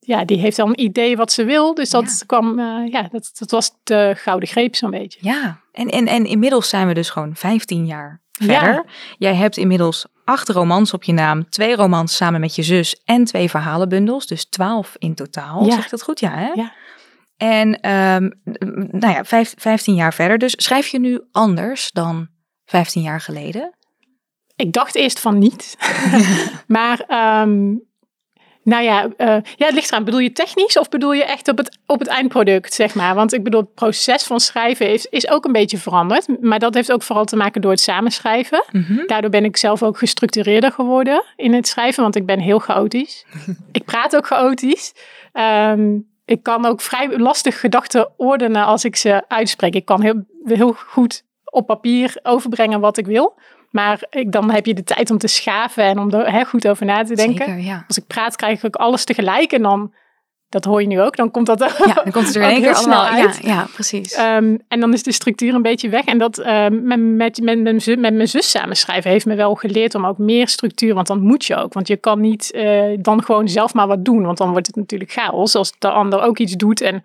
[0.00, 1.74] ja, die heeft wel een idee wat ze wil.
[1.74, 5.18] Dus dat kwam, eh, ja, dat, dat was de gouden greep zo'n beetje.
[5.22, 8.46] Ja, en, en, en inmiddels zijn we dus gewoon 15 jaar Ja.
[8.46, 8.84] verder.
[9.18, 13.24] Jij hebt inmiddels acht romans op je naam, twee romans samen met je zus en
[13.24, 15.64] twee verhalenbundels, dus 12 in totaal.
[15.64, 15.74] Ja.
[15.74, 16.20] Zeg ik dat goed?
[16.20, 16.50] Ja, hè?
[16.54, 16.72] Ja.
[17.36, 18.30] En ehm,
[19.00, 20.38] nou ja, vijf, 15 jaar verder.
[20.38, 22.28] Dus schrijf je nu anders dan
[22.68, 23.72] 15 jaar geleden?
[24.56, 25.76] Ik dacht eerst van niet.
[26.66, 27.74] maar ehm,
[28.62, 29.10] Nou ja, uh,
[29.56, 30.04] ja, het ligt eraan.
[30.04, 33.14] Bedoel je technisch of bedoel je echt op het, op het eindproduct, zeg maar?
[33.14, 36.40] Want ik bedoel, het proces van schrijven is, is ook een beetje veranderd.
[36.40, 38.64] Maar dat heeft ook vooral te maken door het samenschrijven.
[38.72, 39.06] Mhm.
[39.06, 43.26] Daardoor ben ik zelf ook gestructureerder geworden in het schrijven, want ik ben heel chaotisch.
[43.72, 44.92] ik praat ook chaotisch.
[45.32, 49.74] Ehm, ik kan ook vrij lastig gedachten ordenen als ik ze uitspreek.
[49.74, 53.36] Ik kan heel, heel goed op papier overbrengen wat ik wil.
[53.70, 56.86] Maar ik, dan heb je de tijd om te schaven en om er goed over
[56.86, 57.46] na te denken.
[57.46, 57.84] Zeker, ja.
[57.88, 59.52] Als ik praat, krijg ik alles tegelijk.
[59.52, 59.94] En dan,
[60.48, 62.62] dat hoor je nu ook, dan komt dat Ja, dan komt het er in één
[62.62, 63.38] heel keer snel allemaal uit.
[63.42, 64.12] Ja, ja, precies.
[64.12, 66.04] Ehm, en dan is de structuur een beetje weg.
[66.04, 69.54] En dat ehm, met, met, met, mijn zus, met mijn zus samenschrijven heeft me wel
[69.54, 70.94] geleerd om ook meer structuur.
[70.94, 71.72] Want dan moet je ook.
[71.72, 74.24] Want je kan niet eh, dan gewoon zelf maar wat doen.
[74.24, 76.80] Want dan wordt het natuurlijk chaos als de ander ook iets doet.
[76.80, 77.04] En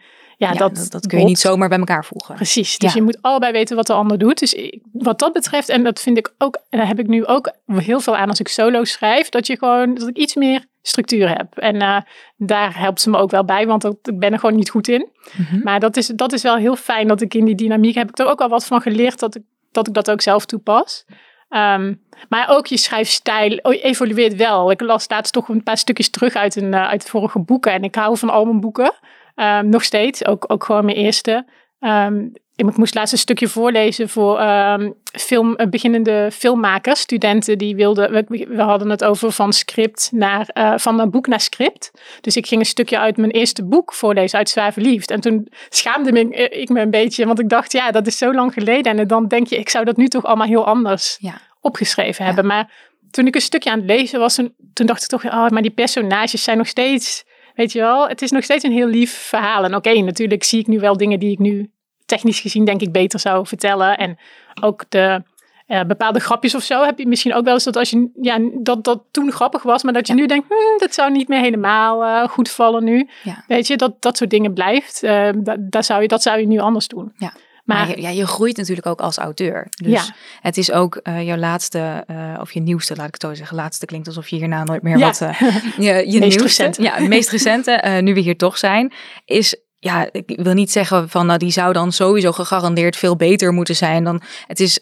[0.51, 2.35] ja, dat, dat, dat kun je niet zomaar bij elkaar voegen.
[2.35, 2.77] Precies.
[2.77, 4.39] Dus je moet allebei weten wat de ander doet.
[4.39, 7.25] Dus ik- wat dat betreft, en dat vind ik ook, en daar heb ik nu
[7.25, 10.65] ook heel veel aan als ik solo schrijf, dat je gewoon dat ik iets meer
[10.81, 11.57] structuur heb.
[11.57, 11.97] En eh,
[12.37, 14.87] daar helpt ze me ook wel bij, want dat, ik ben er gewoon niet goed
[14.87, 15.09] in.
[15.37, 15.59] Mhm.
[15.63, 18.19] Maar dat is, dat is wel heel fijn dat ik in die dynamiek heb ik
[18.19, 21.05] er ook al wat van geleerd dat ik dat, ik dat ook zelf toepas.
[21.49, 21.93] Ehm,
[22.29, 24.71] maar ook je schrijfstijl evolueert wel.
[24.71, 27.71] Ik las laatst toch een paar stukjes terug uit, een, eh, uit vorige boeken.
[27.71, 28.93] En ik hou van al mijn boeken.
[29.35, 30.25] Ehm, nog steeds.
[30.25, 31.45] Ook, ook gewoon mijn eerste.
[31.79, 32.25] Ehm,
[32.55, 38.11] ik moest laatst een stukje voorlezen voor ehm, film, eh, beginnende filmmakers, studenten die wilden.
[38.11, 41.91] We, we hadden het over van script naar eh, van een boek naar script.
[42.21, 45.11] Dus ik ging een stukje uit mijn eerste boek voorlezen, uit Zwaar Verliefd.
[45.11, 48.17] En toen schaamde me, eh, ik me een beetje, want ik dacht, ja, dat is
[48.17, 48.97] zo lang geleden.
[48.97, 51.41] En dan denk je, ik zou dat nu toch allemaal heel anders Ja.
[51.61, 52.45] opgeschreven hebben.
[52.45, 52.71] Maar
[53.11, 55.61] toen ik een stukje aan het lezen was, toen, toen dacht ik toch, oh, maar
[55.61, 57.23] die personages zijn nog steeds,
[57.53, 59.63] weet je wel, het is nog steeds een heel lief verhaal.
[59.63, 61.71] En oké, natuurlijk zie ik nu wel dingen die ik nu
[62.05, 63.97] technisch gezien denk ik beter zou vertellen.
[63.97, 64.17] En
[64.61, 65.23] ook de
[65.67, 68.39] eh, bepaalde grapjes of zo heb je misschien ook wel eens dat als je, ja,
[68.53, 71.39] dat dat toen grappig was, maar dat je nu denkt, hmm, dat zou niet meer
[71.39, 73.09] helemaal eh, goed vallen nu.
[73.23, 73.43] Ja.
[73.47, 75.03] Weet je, dat dat soort dingen blijft.
[75.03, 77.13] Eh, da- daar zou je, dat zou je nu anders doen.
[77.17, 77.33] Ja.
[77.63, 79.67] Maar, Maar je, ja, je groeit natuurlijk ook als auteur.
[79.69, 80.13] Dus Ja.
[80.41, 83.55] het is ook eh, jouw laatste, eh, of je nieuwste, laat ik het zo zeggen.
[83.55, 85.05] Laatste klinkt alsof je hierna nooit meer Ja.
[85.05, 85.21] wat...
[85.21, 85.39] eh,
[85.77, 86.81] je je Meest nieuwste, recente.
[86.81, 88.93] Ja, het meest recente, nu we hier toch zijn,
[89.25, 89.55] is...
[89.79, 93.75] Ja, ik wil niet zeggen van nou die zou dan sowieso gegarandeerd veel beter moeten
[93.75, 94.21] zijn dan.
[94.47, 94.77] Het is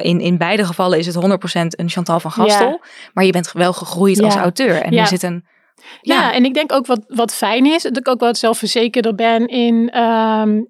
[0.00, 1.18] in, in beide gevallen is het 100%
[1.68, 2.80] een Chantal van Gastel.
[3.12, 4.40] Maar je bent wel gegroeid als Ja.
[4.40, 4.82] auteur.
[4.82, 5.00] En Ja.
[5.00, 5.44] er zit een.
[6.00, 6.32] Ja, Ja.
[6.32, 9.90] en ik denk ook wat, wat fijn is, dat ik ook wat zelfverzekerder ben in
[9.90, 10.60] ehm,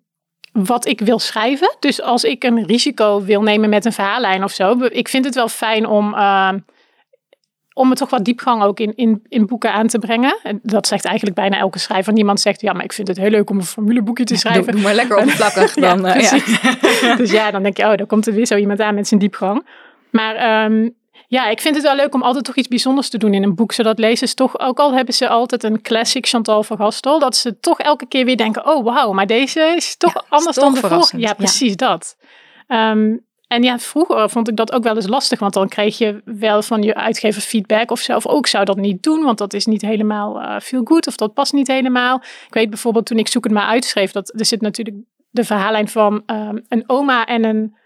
[0.65, 1.77] wat ik wil schrijven.
[1.81, 5.35] Dus als ik een risico wil nemen met een verhaallijn of zo, ik vind het
[5.35, 6.59] wel fijn om, ehm,
[7.73, 10.39] om er toch wat diepgang ook in, in, in boeken aan te brengen.
[10.43, 12.13] En dat zegt eigenlijk bijna elke schrijver.
[12.13, 14.73] Niemand zegt, ja, maar ik vind het heel leuk om een formuleboekje te Doe, schrijven.
[14.73, 16.07] doe maar lekker oppervlakkig Ja, dan.
[16.07, 17.15] eh, ja.
[17.17, 19.21] dus ja, dan denk je, oh, daar komt er weer zo iemand aan met zijn
[19.21, 19.67] diepgang.
[20.11, 20.89] Maar ehm,
[21.29, 23.55] ja, ik vind het wel leuk om altijd toch iets bijzonders te doen in een
[23.55, 23.73] boek.
[23.73, 27.61] Zodat lezers toch, ook al hebben ze altijd een classic Chantal van Gastel, dat ze
[27.61, 30.65] toch elke keer weer denken, oh wauw, maar deze is toch Ja, is anders toch
[30.65, 31.19] dan de vorige.
[31.19, 31.35] Ja, ja.
[31.35, 32.17] precies dat.
[32.67, 36.23] Ehm, en ja, vroeger vond ik dat ook wel eens lastig, want dan kreeg je
[36.25, 39.67] wel van je uitgever feedback of zelf ook zou dat niet doen, want dat is
[39.67, 42.17] niet helemaal eh feel good of dat past niet helemaal.
[42.47, 44.97] Ik weet bijvoorbeeld toen ik Zoek het maar uitschreef, dat er zit natuurlijk
[45.31, 47.77] de verhaallijn van ehm, een oma en een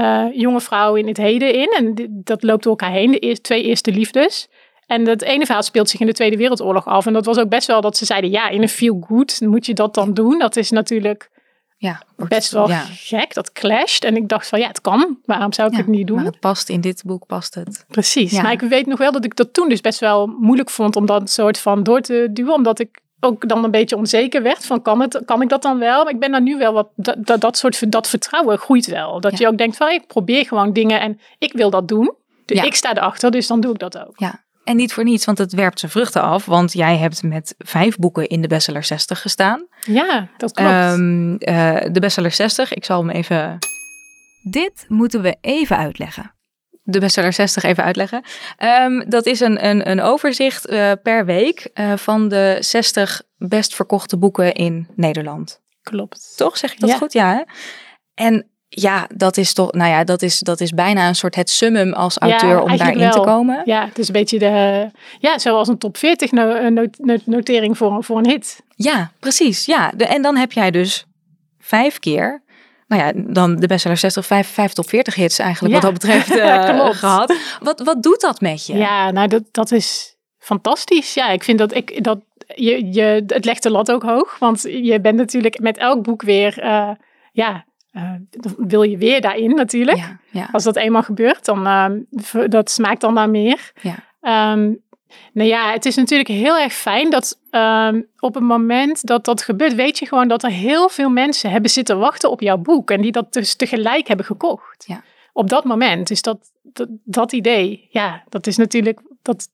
[0.00, 1.70] eh, jonge vrouw in het heden in.
[1.76, 4.48] En dat loopt door elkaar heen, de eerste, twee eerste liefdes.
[4.86, 7.06] En dat ene verhaal speelt zich in de Tweede Wereldoorlog af.
[7.06, 9.66] En dat was ook best wel dat ze zeiden, ja, in een feel good moet
[9.66, 10.38] je dat dan doen.
[10.38, 11.30] Dat is natuurlijk
[11.76, 12.84] Ja, best wel ja.
[12.88, 14.04] gek, dat clasht.
[14.04, 15.18] En ik dacht van, ja, het kan.
[15.24, 16.16] Waarom zou ik Ja, het niet doen?
[16.16, 17.84] Maar het past in dit boek, past het.
[17.88, 18.30] Precies.
[18.30, 18.42] Ja.
[18.42, 21.06] Maar ik weet nog wel dat ik dat toen dus best wel moeilijk vond om
[21.06, 22.54] dat soort van door te duwen.
[22.54, 25.78] Omdat ik ook dan een beetje onzeker werd van kan, het, kan ik dat dan
[25.78, 26.04] wel?
[26.04, 29.20] Maar ik ben daar nu wel wat, dat, dat, dat soort dat vertrouwen groeit wel.
[29.20, 29.38] Dat Ja.
[29.40, 32.14] je ook denkt van ik probeer gewoon dingen en ik wil dat doen.
[32.44, 32.64] Dus Ja.
[32.64, 34.12] ik sta erachter, dus dan doe ik dat ook.
[34.18, 36.44] Ja, en niet voor niets, want het werpt zijn vruchten af.
[36.44, 39.66] Want jij hebt met vijf boeken in de bestseller 60 gestaan.
[39.84, 40.70] Ja, dat klopt.
[40.70, 43.58] Ehm, eh, de bestseller 60, ik zal hem even...
[44.50, 46.34] Dit moeten we even uitleggen.
[46.90, 48.22] De bestseller 60 even uitleggen.
[48.56, 53.74] Ehm, dat is een, een, een overzicht eh, per week eh, van de 60 best
[53.74, 55.60] verkochte boeken in Nederland.
[55.82, 56.32] klopt.
[56.36, 56.96] Toch, zeg ik dat Ja.
[56.96, 57.12] goed?
[57.12, 57.32] Ja.
[57.34, 57.42] Hè?
[58.14, 61.50] En ja, dat is toch, nou ja, dat is, dat is bijna een soort het
[61.50, 63.62] summum als Ja, auteur om daarin te komen.
[63.64, 64.86] Ja, het is een beetje de,
[65.18, 68.60] ja, zoals een top 40 no- not- not- notering voor, een- voor een hit.
[68.76, 69.64] Ja, precies.
[69.64, 69.92] Ja.
[69.96, 71.06] De, en dan heb jij dus
[71.58, 72.42] vijf keer,
[72.90, 76.00] nou ja, dan de bestseller 60, vijf, vijf top 40 hits eigenlijk Ja, wat dat
[76.00, 76.26] betreft
[76.76, 76.96] klopt.
[76.96, 77.36] gehad.
[77.60, 78.76] Wat, wat doet dat met je?
[78.76, 81.14] Ja, nou dat, dat is fantastisch.
[81.14, 82.18] Ja, ik vind dat ik dat
[82.54, 86.22] je, je het legt de lat ook hoog, want je bent natuurlijk met elk boek
[86.22, 86.90] weer, eh,
[87.32, 87.64] ja,
[88.30, 89.96] dan wil je weer daarin natuurlijk.
[89.96, 90.48] ja, ja.
[90.52, 93.72] Als dat eenmaal gebeurt, dan uh, dat smaakt dan naar meer.
[93.80, 93.94] Ja.
[94.20, 94.72] Ehm,
[95.32, 99.42] Nou ja, het is natuurlijk heel erg fijn dat ehm, op het moment dat dat
[99.42, 102.90] gebeurt, weet je gewoon dat er heel veel mensen hebben zitten wachten op jouw boek
[102.90, 104.84] en die dat dus tegelijk hebben gekocht.
[104.86, 105.02] Ja.
[105.32, 106.08] Op dat moment.
[106.08, 109.48] Dus dat, dat, dat idee, ja, dat is natuurlijk, dat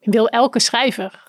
[0.00, 1.24] wil elke schrijver.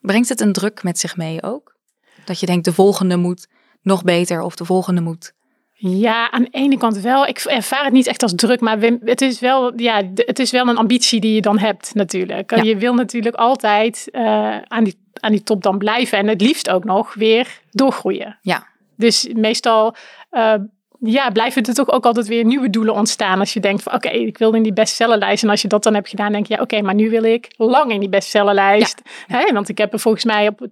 [0.00, 1.76] Brengt het een druk met zich mee ook?
[2.24, 3.48] Dat je denkt, de volgende moet
[3.82, 5.32] nog beter of de volgende moet...
[5.82, 7.26] Ja, aan de ene kant wel.
[7.26, 10.68] Ik ervaar het niet echt als druk, maar het is wel, ja, het is wel
[10.68, 12.56] een ambitie die je dan hebt natuurlijk.
[12.56, 12.62] Ja.
[12.62, 16.70] Je wil natuurlijk altijd eh, aan, die, aan die top dan blijven en het liefst
[16.70, 18.38] ook nog weer doorgroeien.
[18.42, 18.66] Ja.
[18.96, 19.94] Dus meestal
[20.30, 20.54] eh,
[21.00, 23.38] ja, blijven er toch ook altijd weer nieuwe doelen ontstaan.
[23.38, 25.42] Als je denkt van oké, ik wil in die bestsellerlijst.
[25.42, 27.54] En als je dat dan hebt gedaan, denk je ja, oké, maar nu wil ik
[27.56, 29.02] lang in die bestsellerlijst.
[29.26, 30.66] Hè, want ik heb er volgens mij op,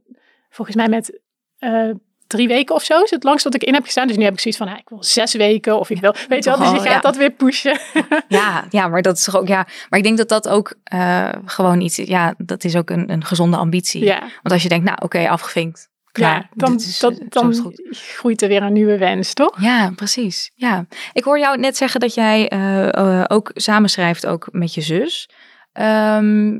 [0.50, 1.20] volgens mij met
[1.58, 1.90] eh,
[2.28, 4.06] drie weken of zo is het langst dat ik in heb gestaan.
[4.06, 6.50] Dus nu heb ik zoiets van, ik wil zes weken of ik wil, weet je
[6.50, 6.58] wel.
[6.58, 7.00] Dus je gaat ja.
[7.00, 7.78] dat weer pushen.
[8.28, 9.66] Ja, ja, maar dat is toch ook, ja.
[9.88, 13.24] Maar ik denk dat dat ook eh, gewoon iets, ja, dat is ook een, een
[13.24, 14.04] gezonde ambitie.
[14.04, 15.88] ja, Want als je denkt, nou oké, afgevinkt.
[16.12, 19.60] Klaar, ja dan, dit is, dat, eh, dan groeit er weer een nieuwe wens, toch?
[19.60, 20.50] Ja, precies.
[20.54, 20.86] Ja.
[21.12, 25.28] Ik hoor jou net zeggen dat jij eh, ook samenschrijft ook met je zus.
[25.72, 26.58] Ehm,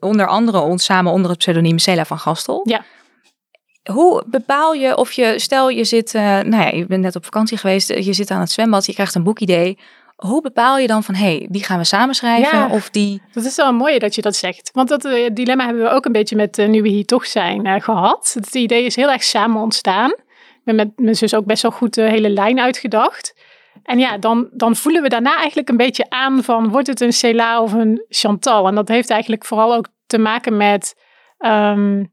[0.00, 2.60] onder andere ons samen onder het pseudoniem Cela van Gastel.
[2.64, 2.84] Ja.
[3.92, 7.24] Hoe bepaal je of je, stel je zit, eh, nou ja, je bent net op
[7.24, 9.78] vakantie geweest, eh, je zit aan het zwembad, je krijgt een boekidee.
[10.16, 12.68] Hoe bepaal je dan van, hé, hey, die gaan we samenschrijven Ja.
[12.68, 13.22] of die...
[13.32, 14.70] Dat is wel mooi dat je dat zegt.
[14.72, 17.26] Want dat eh, dilemma hebben we ook een beetje met eh, Nu we hier toch
[17.26, 18.32] zijn eh, gehad.
[18.34, 20.10] Het idee is heel erg samen ontstaan.
[20.10, 23.34] Ik ben met mijn zus ook best wel goed de hele lijn uitgedacht.
[23.82, 26.68] En ja, dan, dan voelen we daarna eigenlijk een beetje aan van...
[26.68, 28.66] wordt het een Cela of een Chantal?
[28.66, 30.94] En dat heeft eigenlijk vooral ook te maken met...
[31.38, 32.04] ehm,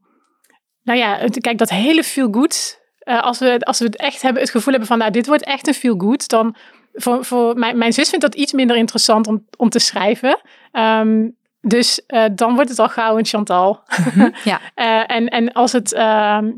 [0.84, 2.82] nou ja, het- kijk, dat hele feel good.
[2.98, 4.98] eh, als, we, als we het echt hebben, het gevoel hebben van...
[4.98, 6.28] nou, dit wordt echt een feel good...
[6.28, 6.54] dan
[6.94, 10.40] voor, voor mijn, mijn zus vindt dat iets minder interessant om, om te schrijven.
[10.72, 11.28] Ehm,
[11.60, 13.82] dus eh, dan wordt het al gauw een Chantal.
[14.44, 14.60] Ja.
[14.74, 16.50] Eh, en, en als het, ehm,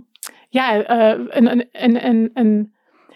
[0.49, 2.75] ja, een, een, een, een, een,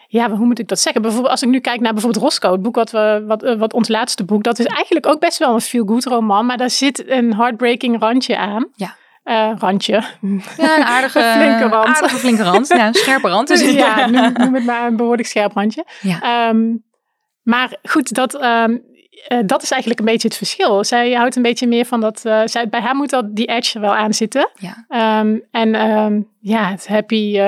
[0.09, 1.03] ja, hoe moet ik dat zeggen?
[1.03, 3.88] Bijvoorbeeld als ik nu kijk naar bijvoorbeeld Roscoe, het boek wat, we, wat, wat ons
[3.88, 7.35] laatste boek, dat is eigenlijk ook best wel een feel-good roman, maar daar zit een
[7.35, 8.66] heartbreaking randje aan.
[8.77, 8.94] Ja.
[9.31, 9.93] Eh, randje.
[10.57, 11.87] Ja, een aardige, Een flinke rand.
[11.87, 12.69] aardige flinke rand.
[12.69, 13.49] Ja, een scherpe rand.
[13.49, 15.85] Dus ja, noem, noem het maar een behoorlijk scherp randje.
[16.01, 16.21] Ja.
[16.49, 16.77] Ehm,
[17.43, 18.77] maar goed, dat, ehm,
[19.29, 20.85] eh, dat is eigenlijk een beetje het verschil.
[20.85, 22.25] Zij houdt een beetje meer van dat.
[22.25, 24.51] eh, zij, bij haar moet dat die edge er wel aan zitten.
[24.55, 24.85] Ja.
[24.88, 25.71] Ehm, en
[26.40, 27.38] ja, het happy,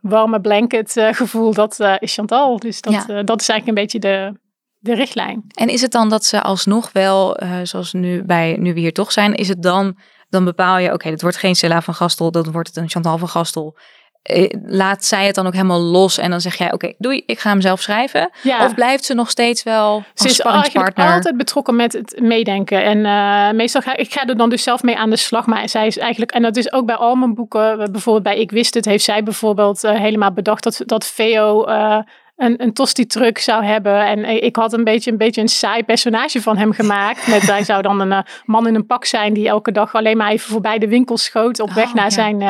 [0.00, 2.58] warme blanket gevoel, dat is Chantal.
[2.58, 3.22] Dus dat, Ja.
[3.22, 4.32] dat is eigenlijk een beetje de,
[4.78, 5.44] de richtlijn.
[5.54, 9.12] En is het dan dat ze alsnog wel, zoals nu bij Nu We Hier Toch
[9.12, 9.96] Zijn, is het dan,
[10.36, 13.18] dan bepaal je, oké, het wordt geen Cella van Gastel, dan wordt het een Chantal
[13.18, 13.76] van Gastel.
[14.22, 17.38] Eh, Laat zij het dan ook helemaal los en dan zeg jij, oké, doei, ik
[17.38, 18.30] ga hem zelf schrijven.
[18.42, 18.64] Ja.
[18.64, 22.84] Of blijft ze nog steeds wel Ze is eigenlijk altijd betrokken met het meedenken.
[22.84, 25.46] En eh, meestal ga ik ga er dan dus zelf mee aan de slag.
[25.46, 28.50] Maar zij is eigenlijk, en dat is ook bij al mijn boeken, bijvoorbeeld bij Ik
[28.50, 31.64] Wist Het, heeft zij bijvoorbeeld eh, helemaal bedacht dat, dat Veo
[32.36, 34.06] een, een tosti-truck zou hebben.
[34.06, 37.26] En eh, ik had een beetje, een beetje een saai personage van hem gemaakt.
[37.26, 40.16] Met, hij zou dan een eh, man in een pak zijn die elke dag alleen
[40.16, 42.10] maar even voorbij de winkel schoot op weg Oh, naar ja.
[42.10, 42.42] zijn...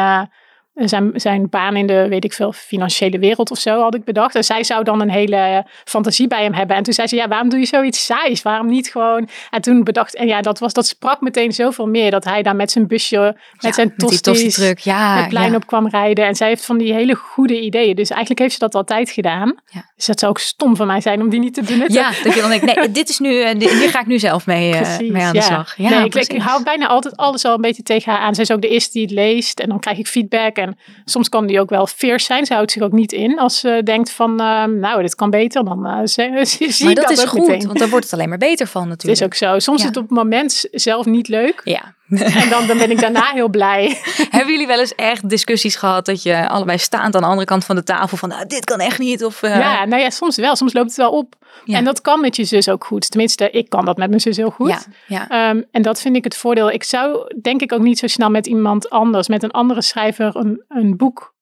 [0.77, 4.05] eh, zijn, zijn baan in de, weet ik veel, financiële wereld of zo had ik
[4.05, 4.35] bedacht.
[4.35, 6.77] En zij zou dan een hele eh, fantasie bij hem hebben.
[6.77, 8.43] En toen zei ze, ja, waarom doe je zoiets saais?
[8.43, 9.29] Waarom niet gewoon...
[9.51, 12.11] En toen bedacht, en ja, dat, was, dat sprak meteen zoveel meer.
[12.11, 15.17] Dat hij daar met zijn busje, met Ja, zijn met tosties, tosti-truck, ja.
[15.17, 15.57] het plein ja.
[15.57, 16.27] op kwam rijden.
[16.27, 17.97] En zij heeft van die hele goede ideeën.
[17.97, 19.55] Dus eigenlijk heeft ze dat altijd gedaan.
[19.97, 21.95] Dus dat zou ook stom van mij zijn om die niet te benutten.
[21.95, 24.47] Ja, dat je dan denkt, nee, dit is nu, eh, hier ga ik nu zelf
[24.47, 25.77] mee, eh, Precies, mee aan de slag.
[25.77, 28.35] Ja, nee, ik, hou bijna altijd alles al een beetje tegen haar aan.
[28.35, 30.57] Zij is ook de eerste die het leest en dan krijg ik feedback.
[30.57, 30.66] En
[31.05, 32.47] soms kan die ook wel fierce zijn.
[32.47, 35.65] Ze houdt zich ook niet in als ze denkt van, ehm, nou, dit kan beter.
[35.65, 37.67] Dan zie maar dat, is goed, meteen.
[37.67, 39.21] want daar wordt het alleen maar beter van Het natuurlijk.
[39.21, 39.59] is ook zo.
[39.59, 39.89] Soms Ja.
[39.89, 41.61] is het op het moment zelf niet leuk.
[41.65, 41.95] Ja.
[42.43, 44.01] En dan, dan ben ik daarna heel blij.
[44.37, 47.65] Hebben jullie wel eens echt discussies gehad dat je allebei staand aan de andere kant
[47.65, 49.25] van de tafel van nou, dit kan echt niet?
[49.25, 50.57] Of, eh, Ja, nou ja, soms wel.
[50.57, 51.35] Soms loopt het wel op.
[51.65, 51.77] Ja.
[51.77, 53.11] En dat kan met je zus ook goed.
[53.11, 54.69] Tenminste, ik kan dat met mijn zus heel goed.
[54.69, 55.29] ja, ja.
[55.29, 56.71] Ehm, en dat vind ik het voordeel.
[56.71, 60.37] Ik zou denk ik ook niet zo snel met iemand anders, met een andere schrijver,
[60.37, 61.35] een, een boek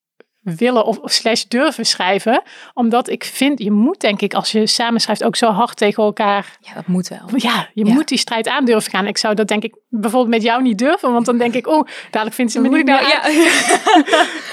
[0.45, 2.43] willen of, of slash durven schrijven.
[2.75, 6.57] Omdat ik vind, je moet denk ik als je samenschrijft ook zo hard tegen elkaar.
[6.61, 7.29] ja, dat moet wel.
[7.37, 7.93] Ja, je Ja.
[7.93, 9.07] moet die strijd aan durven gaan.
[9.07, 11.13] Ik zou dat denk ik bijvoorbeeld met jou niet durven.
[11.13, 13.23] Want dan denk ik, oh, dadelijk vindt ze me niet nou, ja.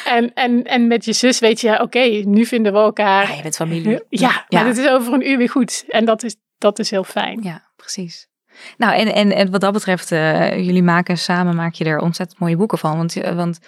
[0.06, 3.30] En, en, en met je zus weet je, oké, nu vinden we elkaar.
[3.30, 4.04] Ja, je bent familie.
[4.10, 5.84] Ja, maar het is over een uur weer goed.
[5.88, 7.40] En dat is, dat is heel fijn.
[7.44, 8.30] Ja, precies.
[8.78, 12.40] Nou, en, en, en wat dat betreft, eh, jullie maken samen, maak je er ontzettend
[12.40, 12.98] mooie boeken van.
[12.98, 13.60] Want, eh, want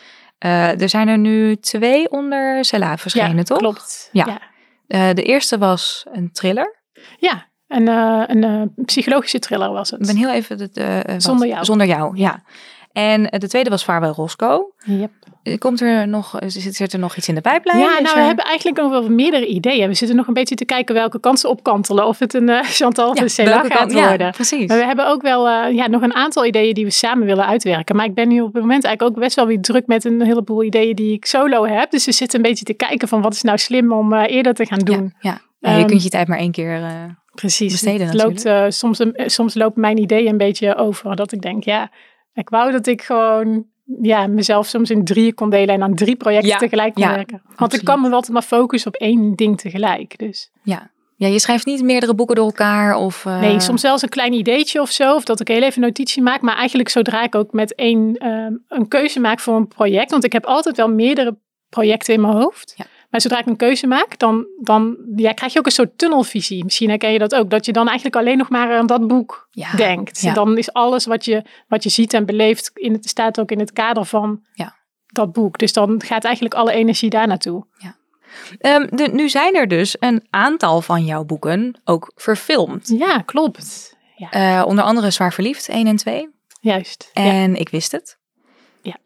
[0.44, 3.58] eh, er zijn er nu twee onder Cella verschenen, ja, toch?
[3.58, 4.10] klopt.
[4.12, 4.26] Ja.
[4.26, 4.40] ja.
[4.88, 6.82] Eh, de eerste was een thriller.
[7.20, 10.00] Ja, Een, uh, een psychologische thriller was het.
[10.00, 10.58] Ik ben heel even...
[10.58, 11.66] De, zonder jou.
[11.66, 12.44] Zonder jou, ja.
[12.92, 14.74] En de tweede was Vaarwel Roscoe.
[14.86, 15.12] Yep.
[15.58, 17.80] Komt er nog, zit, zit er nog iets in de pijplijn?
[17.80, 19.88] Ja, nou, we hebben eigenlijk nog wel meerdere ideeën.
[19.88, 22.08] We zitten nog een beetje te kijken welke kansen opkantelen.
[22.08, 24.26] Of het een uh, Chantal of een ja, gaat worden.
[24.26, 24.68] Ja, precies.
[24.68, 27.46] Maar we hebben ook wel uh, ja, nog een aantal ideeën die we samen willen
[27.46, 27.96] uitwerken.
[27.96, 30.22] Maar ik ben nu op het moment eigenlijk ook best wel weer druk met een
[30.22, 31.92] heleboel ideeën die ik solo heb.
[31.92, 34.54] Dus we zitten een beetje te kijken van wat is nou slim om uh, eerder
[34.54, 35.14] te gaan doen.
[35.20, 35.74] Ja, ja.
[35.74, 36.82] Um, je kunt je tijd maar één keer
[37.34, 37.72] precies.
[37.72, 41.16] besteden het loopt, soms, soms lopen mijn ideeën een beetje over.
[41.16, 41.92] Dat ik denk, ja,
[42.34, 46.16] ik wou dat ik gewoon ja, mezelf soms in drieën kon delen en aan drie
[46.16, 47.42] projecten tegelijk kon werken.
[47.44, 47.74] Want absoluut.
[47.74, 50.18] ik kan me wel te maar focussen op één ding tegelijk.
[50.18, 50.52] Dus.
[50.64, 50.92] Ja.
[51.16, 53.26] ja, je schrijft niet meerdere boeken door elkaar of...
[53.26, 53.40] Uh...
[53.40, 55.16] Nee, soms zelfs een klein ideetje of zo.
[55.16, 56.42] Of dat ik heel even een notitie maak.
[56.42, 60.12] Maar eigenlijk zodra ik ook met één uh, een keuze maak voor een project.
[60.12, 61.38] Want ik heb altijd wel meerdere
[61.70, 62.74] projecten in mijn hoofd.
[62.78, 62.86] Ja.
[63.14, 66.64] Maar zodra ik een keuze maak, dan, dan ja, krijg je ook een soort tunnelvisie.
[66.64, 67.50] Misschien herken je dat ook.
[67.50, 70.34] Dat je dan eigenlijk alleen nog maar aan dat boek denkt.
[70.36, 73.60] Dan is alles wat je, wat je ziet en beleeft, in het, staat ook in
[73.60, 74.76] het kader van ja.
[75.08, 75.58] dat boek.
[75.58, 77.66] Dus dan gaat eigenlijk alle energie daar naartoe.
[77.78, 77.96] Ja.
[78.76, 82.94] Um, de, nu zijn er dus een aantal van jouw boeken ook verfilmd.
[82.98, 83.98] Ja, klopt.
[84.16, 84.60] Ja.
[84.60, 86.30] Uh, onder andere Zwaar Verliefd, 1 en 2.
[86.62, 87.10] Juist.
[87.14, 88.18] En ik wist het.
[88.82, 88.98] Ja.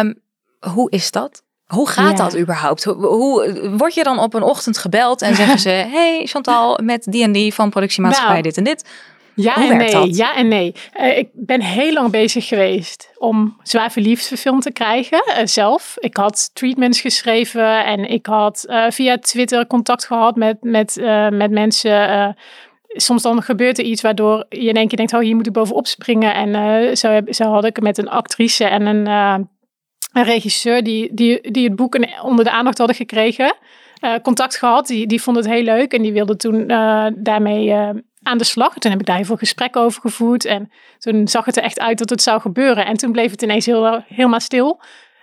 [0.00, 0.22] Um,
[0.70, 1.42] hoe is dat?
[1.74, 2.84] Hoe gaat dat überhaupt?
[2.84, 7.04] Hoe, hoe, word je dan op een ochtend gebeld en zeggen ze: Hey Chantal, met
[7.04, 8.90] die en die van productiemaatschappij nou, dit en dit?
[9.34, 10.16] Ja Hoe en nee, dat?
[10.16, 10.74] ja en nee.
[11.00, 15.96] Uh, ik ben heel lang bezig geweest om Zwaar Verliefd verfilmd te krijgen, uh, zelf.
[15.98, 20.96] Ik had treatments geschreven en ik had uh, via Twitter contact gehad met, met,
[21.30, 22.36] met mensen.
[22.86, 25.52] soms dan gebeurt er iets waardoor je in één keer denkt, oh hier moet ik
[25.52, 26.34] bovenop springen.
[26.34, 29.48] En zo, heb, zo had ik met een actrice en een
[30.12, 33.54] een regisseur die, die, die het boek onder de aandacht hadden gekregen.
[34.04, 37.66] Uh, contact gehad, die, die vond het heel leuk en die wilde toen uh, daarmee
[37.66, 37.88] uh,
[38.22, 38.74] aan de slag.
[38.74, 41.62] En toen heb ik daar heel veel gesprekken over gevoerd en toen zag het er
[41.62, 42.86] echt uit dat het zou gebeuren.
[42.86, 44.80] En toen bleef het ineens heel, helemaal stil.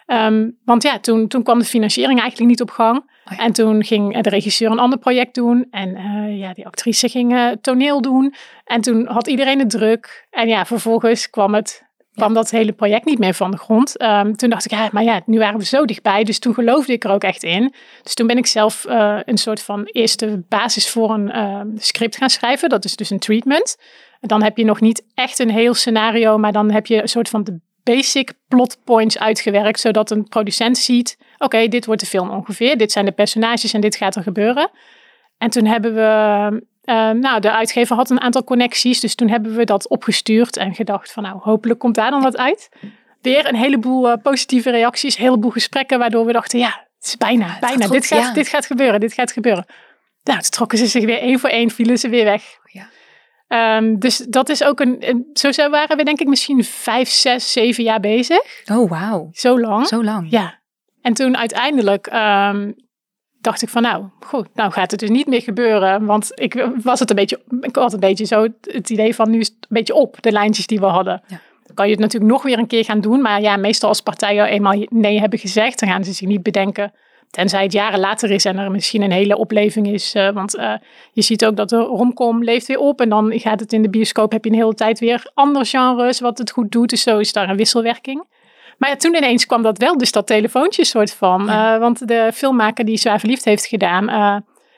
[0.07, 2.97] Um, want ja, toen, toen kwam de financiering eigenlijk niet op gang.
[3.31, 3.43] Oh.
[3.43, 5.67] En toen ging de regisseur een ander project doen.
[5.71, 5.97] En
[6.37, 8.33] ja, die actrice ging toneel doen.
[8.65, 10.27] En toen had iedereen het druk.
[10.29, 14.01] En ja, vervolgens kwam het kwam dat hele project niet meer van de grond.
[14.01, 16.23] Um, toen dacht ik, ja, maar ja, nu waren we zo dichtbij.
[16.23, 17.73] Dus toen geloofde ik er ook echt in.
[18.03, 22.17] Dus toen ben ik zelf uh, een soort van eerste basis voor een uh, script
[22.17, 22.69] gaan schrijven.
[22.69, 23.77] Dat is dus een treatment.
[24.19, 27.09] En dan heb je nog niet echt een heel scenario, maar dan heb je een
[27.09, 29.79] soort van de basic plot points uitgewerkt.
[29.79, 32.77] Zodat een producent ziet, oké, dit wordt de film ongeveer.
[32.77, 34.69] Dit zijn de personages en dit gaat er gebeuren.
[35.37, 39.55] En toen hebben we Uh, nou, de uitgever had een aantal connecties, dus toen hebben
[39.55, 42.69] we dat opgestuurd en gedacht van nou, hopelijk komt daar dan wat uit.
[43.21, 47.17] Weer een heleboel uh, positieve reacties, een heleboel gesprekken, waardoor we dachten, ja, het is
[47.17, 48.33] bijna, bijna, dit, gaat, ja.
[48.33, 49.65] dit gaat gebeuren, dit gaat gebeuren.
[50.23, 52.43] Nou, toen trokken ze zich weer één voor één, vielen ze weer weg.
[52.63, 52.87] Ja.
[53.77, 57.51] Um, dus dat is ook een, een, zo waren we denk ik misschien vijf, zes,
[57.51, 58.63] zeven jaar bezig.
[58.71, 59.29] Oh, wauw.
[59.31, 59.87] Zo lang.
[59.87, 60.27] Zo lang.
[60.31, 60.59] Ja.
[61.01, 62.75] En toen uiteindelijk um,
[63.41, 66.05] dacht ik van nou, goed, nou gaat het dus niet meer gebeuren.
[66.05, 69.39] Want ik was het een beetje, ik had een beetje zo het idee van nu
[69.39, 71.21] is het een beetje op, de lijntjes die we hadden.
[71.27, 71.41] Ja.
[71.65, 73.21] Dan kan je het natuurlijk nog weer een keer gaan doen.
[73.21, 76.93] Maar ja, meestal als partijen eenmaal nee hebben gezegd, dan gaan ze zich niet bedenken.
[77.29, 80.15] Tenzij het jaren later is en er misschien een hele opleving is.
[80.15, 80.73] Uh, want uh,
[81.11, 83.01] je ziet ook dat de romcom leeft weer op.
[83.01, 86.19] En dan gaat het in de bioscoop, heb je een hele tijd weer andere genres
[86.19, 86.89] wat het goed doet.
[86.89, 88.23] Dus zo is daar een wisselwerking.
[88.79, 91.45] Maar ja, toen ineens kwam dat wel, dus dat telefoontje soort van.
[91.45, 91.73] Ja.
[91.73, 94.35] Uh, want de filmmaker die Zwaar Verliefd heeft gedaan, uh,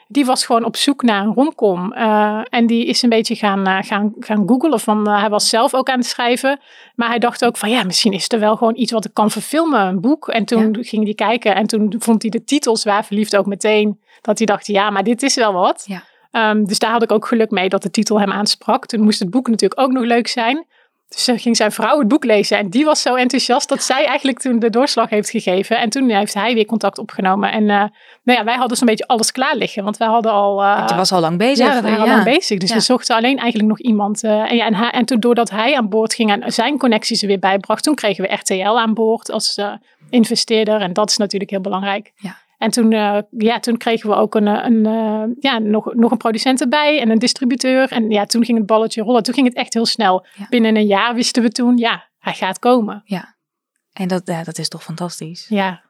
[0.08, 1.94] die was gewoon op zoek naar een romcom.
[1.94, 4.80] Uh, en die is een beetje gaan, gaan, gaan googlen.
[4.80, 6.60] Van, hij was zelf ook aan het schrijven.
[6.96, 9.32] Maar hij dacht ook van, ja, misschien is er wel gewoon iets wat ik kan
[9.32, 10.28] verfilmen, een boek.
[10.28, 10.84] En toen ja.
[10.84, 14.00] ging hij kijken en toen vond hij de titel Zwaar Verliefd ook meteen.
[14.22, 15.86] Dat hij dacht, ja, maar dit is wel wat.
[15.88, 16.04] Ja.
[16.50, 18.86] Um, dus daar had ik ook geluk mee dat de titel hem aansprak.
[18.86, 20.66] Toen moest het boek natuurlijk ook nog leuk zijn.
[21.16, 24.06] Dus toen ging zijn vrouw het boek lezen en die was zo enthousiast dat zij
[24.06, 25.80] eigenlijk toen de doorslag heeft gegeven.
[25.80, 27.52] En toen heeft hij weer contact opgenomen.
[27.52, 27.68] En uh,
[28.24, 30.64] nou ja, wij hadden zo'n beetje alles klaar liggen, want wij hadden al...
[30.64, 31.66] Uh, was al lang bezig.
[31.66, 32.04] Ja, we waren ja.
[32.04, 32.60] al lang bezig.
[32.60, 32.76] Dus ja.
[32.76, 34.24] we zochten alleen eigenlijk nog iemand.
[34.24, 37.22] Uh, en, ja, en, hij, en toen doordat hij aan boord ging en zijn connecties
[37.22, 39.60] er weer bijbracht, toen kregen we RTL aan boord als
[40.10, 40.82] investeerder.
[40.82, 42.12] En dat is natuurlijk heel belangrijk.
[42.16, 42.36] Ja.
[42.62, 46.18] En toen, uh, ja, toen kregen we ook een, een, uh, ja, nog, nog een
[46.18, 47.92] producent erbij en een distributeur.
[47.92, 49.24] En ja, toen ging het balletje rollen.
[49.24, 50.26] Toen ging het echt heel snel.
[50.38, 50.46] Ja.
[50.50, 53.02] Binnen een jaar wisten we toen, ja, hij gaat komen.
[53.06, 53.36] Ja,
[53.94, 55.46] en dat, ja, dat is toch fantastisch?
[55.50, 55.82] Ja,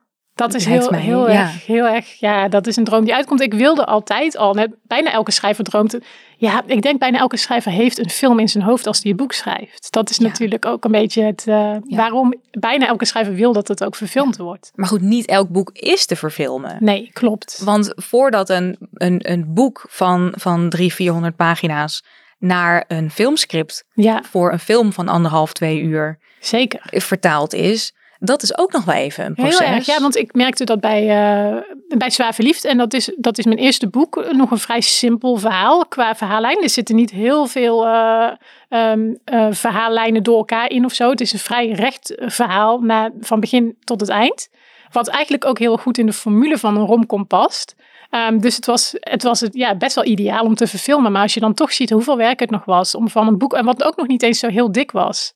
[0.41, 3.41] Dat is heel, heel, erg, heel erg, ja, dat is een droom die uitkomt.
[3.41, 5.97] Ik wilde altijd al, net, bijna elke schrijver droomt.
[6.37, 9.17] Ja, ik denk bijna elke schrijver heeft een film in zijn hoofd als hij een
[9.17, 9.87] boek schrijft.
[9.91, 13.83] Dat is natuurlijk ook een beetje het, uh, waarom bijna elke schrijver wil dat het
[13.83, 14.71] ook verfilmd wordt.
[14.75, 16.77] Maar goed, niet elk boek is te verfilmen.
[16.79, 17.61] Nee, klopt.
[17.63, 22.03] Want voordat een, een, een boek van, van drie, vierhonderd pagina's
[22.39, 24.23] naar een filmscript ja.
[24.29, 26.81] voor een film van anderhalf, twee uur Zeker.
[26.89, 29.59] vertaald is, dat is ook nog wel even een proces.
[29.59, 31.61] Heel erg, ja, want ik merkte dat bij, uh,
[31.97, 32.35] bij Zwaar.
[32.61, 34.27] En dat is, dat is mijn eerste boek.
[34.31, 36.61] Nog een vrij simpel verhaal qua verhaallijn.
[36.61, 38.31] Er zitten niet heel veel uh,
[38.69, 41.09] um, uh, verhaallijnen door elkaar in of zo.
[41.09, 44.49] Het is een vrij recht verhaal na, van begin tot het eind.
[44.91, 47.75] Wat eigenlijk ook heel goed in de formule van een romcom past.
[48.11, 51.11] Um, dus het was, het was het, ja, best wel ideaal om te verfilmen.
[51.11, 53.53] Maar als je dan toch ziet hoeveel werk het nog was om van een boek...
[53.53, 55.33] En wat ook nog niet eens zo heel dik was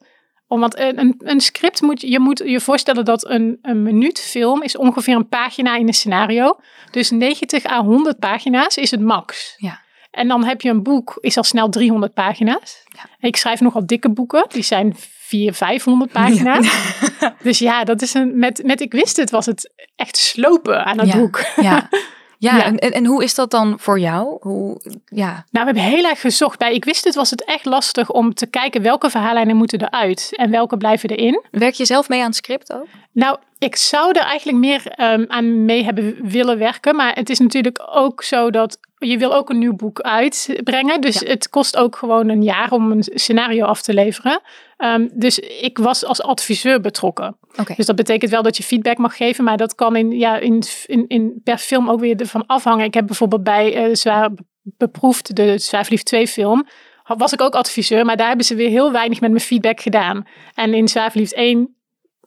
[0.48, 4.78] omdat een, een script moet je moet je voorstellen dat een, een minuut film is
[4.78, 6.60] ongeveer een pagina in een scenario.
[6.92, 9.54] Dus 90 à 100 pagina's is het max.
[9.58, 9.84] Ja.
[10.12, 12.84] En dan heb je een boek, is al snel 300 pagina's.
[12.86, 13.28] Ja.
[13.28, 16.68] Ik schrijf nogal dikke boeken, die zijn 400, 500 pagina's.
[17.44, 21.00] Dus ja, dat is een, met, met Ik wist het was het echt slopen aan
[21.00, 21.46] het boek.
[21.56, 21.90] Ja.
[22.38, 24.38] Ja, En, en hoe is dat dan voor jou?
[24.40, 25.32] Hoe, ja.
[25.52, 26.60] Nou, we hebben heel erg gezocht.
[26.60, 30.30] Bij Ik wist het was het echt lastig om te kijken welke verhaallijnen moeten eruit
[30.32, 31.44] en welke blijven erin.
[31.52, 32.88] Werk je zelf mee aan het script ook?
[33.12, 36.96] Nou, ik zou er eigenlijk meer um, aan mee hebben willen werken.
[36.96, 41.02] Maar het is natuurlijk ook zo dat je wil ook een nieuw boek uitbrengen.
[41.02, 44.42] Dus het kost ook gewoon een jaar om een scenario af te leveren.
[44.78, 47.38] Um, dus ik was als adviseur betrokken.
[47.76, 49.44] Dus dat betekent wel dat je feedback mag geven.
[49.44, 52.86] Maar dat kan in, ja, in, in, in per film ook weer ervan afhangen.
[52.86, 54.30] Ik heb bijvoorbeeld bij uh, Zwaar
[54.62, 56.68] Beproefd, de Zwaarverliefd 2 film...
[57.04, 58.06] was ik ook adviseur.
[58.06, 60.28] Maar daar hebben ze weer heel weinig met mijn feedback gedaan.
[60.54, 61.76] En in Zwaarverliefd 1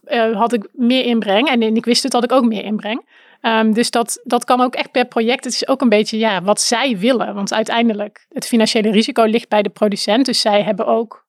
[0.04, 1.48] uh, had ik meer inbreng.
[1.48, 3.06] En ik wist het dat ik ook meer inbreng.
[3.42, 5.44] Um, dus dat, dat kan ook echt per project.
[5.44, 7.34] Het is ook een beetje ja, wat zij willen.
[7.34, 10.26] Want uiteindelijk, het financiële risico ligt bij de producent.
[10.26, 11.26] Dus zij hebben ook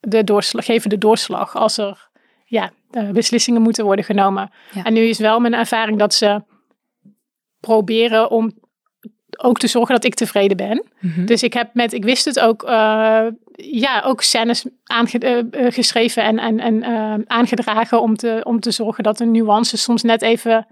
[0.00, 2.10] de doorslag, geven de doorslag als er
[2.44, 2.70] ja,
[3.12, 4.50] beslissingen moeten worden genomen.
[4.72, 4.82] Ja.
[4.82, 6.42] En nu is wel mijn ervaring dat ze
[7.60, 8.52] proberen om
[9.38, 10.84] ook te zorgen dat ik tevreden ben.
[11.00, 11.26] Mm -hmm.
[11.26, 16.38] Dus ik heb met, ik wist het ook, uh, ja, ook scènes aangeschreven uh, en,
[16.38, 20.66] en, en uh, aangedragen om te, om te zorgen dat de nuances soms net even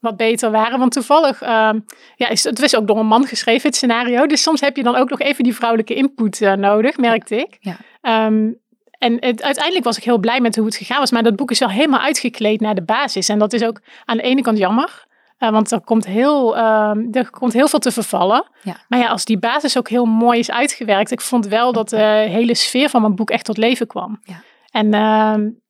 [0.00, 0.78] wat beter waren.
[0.78, 4.26] Want toevallig, ja, is, het was ook door een man geschreven, het scenario.
[4.26, 7.56] Dus soms heb je dan ook nog even die vrouwelijke input nodig, merkte ik.
[7.60, 8.26] Ja.
[8.26, 8.58] Um,
[8.98, 11.10] en het, uiteindelijk was ik heel blij met hoe het gegaan was.
[11.10, 13.28] Maar dat boek is wel helemaal uitgekleed naar de basis.
[13.28, 15.04] En dat is ook aan de ene kant jammer.
[15.38, 18.46] Uh, want er komt, heel, uh, er komt heel veel te vervallen.
[18.62, 18.76] Ja.
[18.88, 21.10] Maar ja, als die basis ook heel mooi is uitgewerkt.
[21.10, 24.20] Ik vond wel dat de hele sfeer van mijn boek echt tot leven kwam.
[24.24, 24.42] Ja.
[24.70, 24.86] En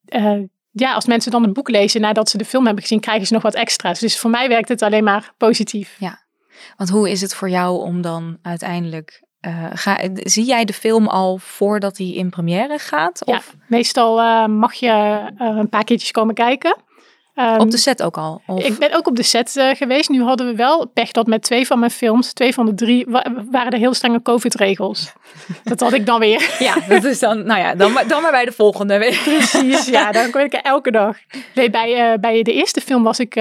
[0.09, 0.39] uh,
[0.71, 3.33] ja, als mensen dan het boek lezen nadat ze de film hebben gezien, krijgen ze
[3.33, 3.99] nog wat extra's.
[3.99, 5.97] Dus voor mij werkt het alleen maar positief.
[5.99, 6.25] Ja,
[6.77, 11.07] want hoe is het voor jou om dan uiteindelijk uh, ga, zie jij de film
[11.07, 13.25] al voordat hij in première gaat?
[13.25, 13.35] Of?
[13.35, 14.87] Ja, meestal uh, mag je
[15.39, 16.77] uh, een paar keertjes komen kijken.
[17.35, 18.43] Um, op de set ook al?
[18.47, 18.65] Of?
[18.65, 20.09] Ik ben ook op de set geweest.
[20.09, 23.07] Nu hadden we wel pech dat met twee van mijn films, twee van de drie,
[23.09, 25.13] wa waren er heel strenge COVID-regels.
[25.65, 26.57] dat had ik dan weer.
[26.59, 28.99] ja, dat is dan, nou ja, dan maar, dan maar bij de volgende.
[29.25, 31.17] Precies, ja, dan kon ik er elke dag.
[31.55, 33.37] Nee, bij, bij de eerste film was ik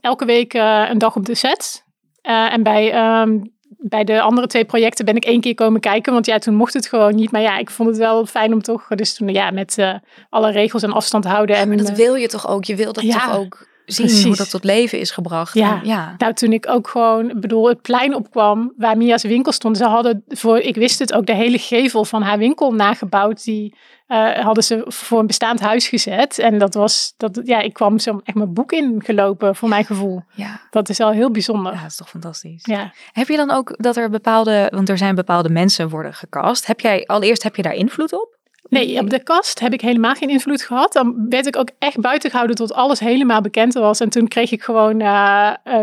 [0.00, 1.84] elke week een dag op de set.
[2.22, 6.12] en bij um, bij de andere twee projecten ben ik één keer komen kijken.
[6.12, 7.30] Want ja, toen mocht het gewoon niet.
[7.30, 8.86] Maar ja, ik vond het wel fijn om toch...
[8.88, 9.94] Dus toen ja, met uh,
[10.30, 11.56] alle regels en afstand houden.
[11.56, 12.64] En, maar dat wil je toch ook?
[12.64, 14.24] Je wil dat ja, toch ook zien precies.
[14.24, 15.54] hoe dat tot leven is gebracht.
[15.54, 15.80] Ja.
[15.80, 17.32] En, ja, nou toen ik ook gewoon...
[17.36, 19.76] bedoel, het plein opkwam waar Mia's winkel stond.
[19.76, 20.58] Ze hadden voor...
[20.58, 23.44] Ik wist het ook, de hele gevel van haar winkel nagebouwd.
[23.44, 23.74] Die
[24.08, 26.38] uh, hadden ze voor een bestaand huis gezet.
[26.38, 27.14] En dat was...
[27.16, 30.22] Dat, ja, ik kwam zo echt mijn boek ingelopen, voor mijn gevoel.
[30.34, 30.60] Ja.
[30.70, 31.72] Dat is al heel bijzonder.
[31.72, 32.64] Ja, dat is toch fantastisch.
[32.64, 32.92] Ja.
[33.12, 34.70] Heb je dan ook dat er bepaalde...
[34.74, 36.66] Want er zijn bepaalde mensen worden gecast.
[36.66, 37.06] Heb jij...
[37.06, 38.36] Allereerst, heb je daar invloed op?
[38.68, 40.92] Nee, op de kast heb ik helemaal geen invloed gehad.
[40.92, 44.00] Dan werd ik ook echt buiten gehouden tot alles helemaal bekend was.
[44.00, 45.00] En toen kreeg ik gewoon...
[45.00, 45.82] Uh, uh,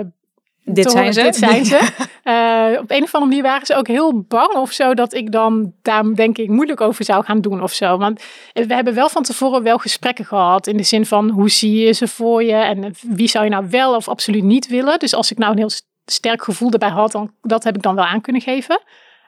[0.63, 1.21] dit zijn ze.
[1.21, 1.75] Dit zijn ze.
[2.23, 5.31] uh, op een of andere manier waren ze ook heel bang of zo dat ik
[5.31, 7.97] dan daar denk ik moeilijk over zou gaan doen of zo.
[7.97, 11.85] Want we hebben wel van tevoren wel gesprekken gehad in de zin van hoe zie
[11.85, 14.99] je ze voor je en wie zou je nou wel of absoluut niet willen.
[14.99, 15.71] Dus als ik nou een heel
[16.05, 18.81] sterk gevoel erbij had, dan dat heb ik dan wel aan kunnen geven.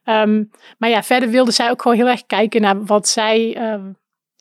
[0.05, 3.83] Um, maar ja, verder wilde zij ook gewoon heel erg kijken naar wat zij, uh,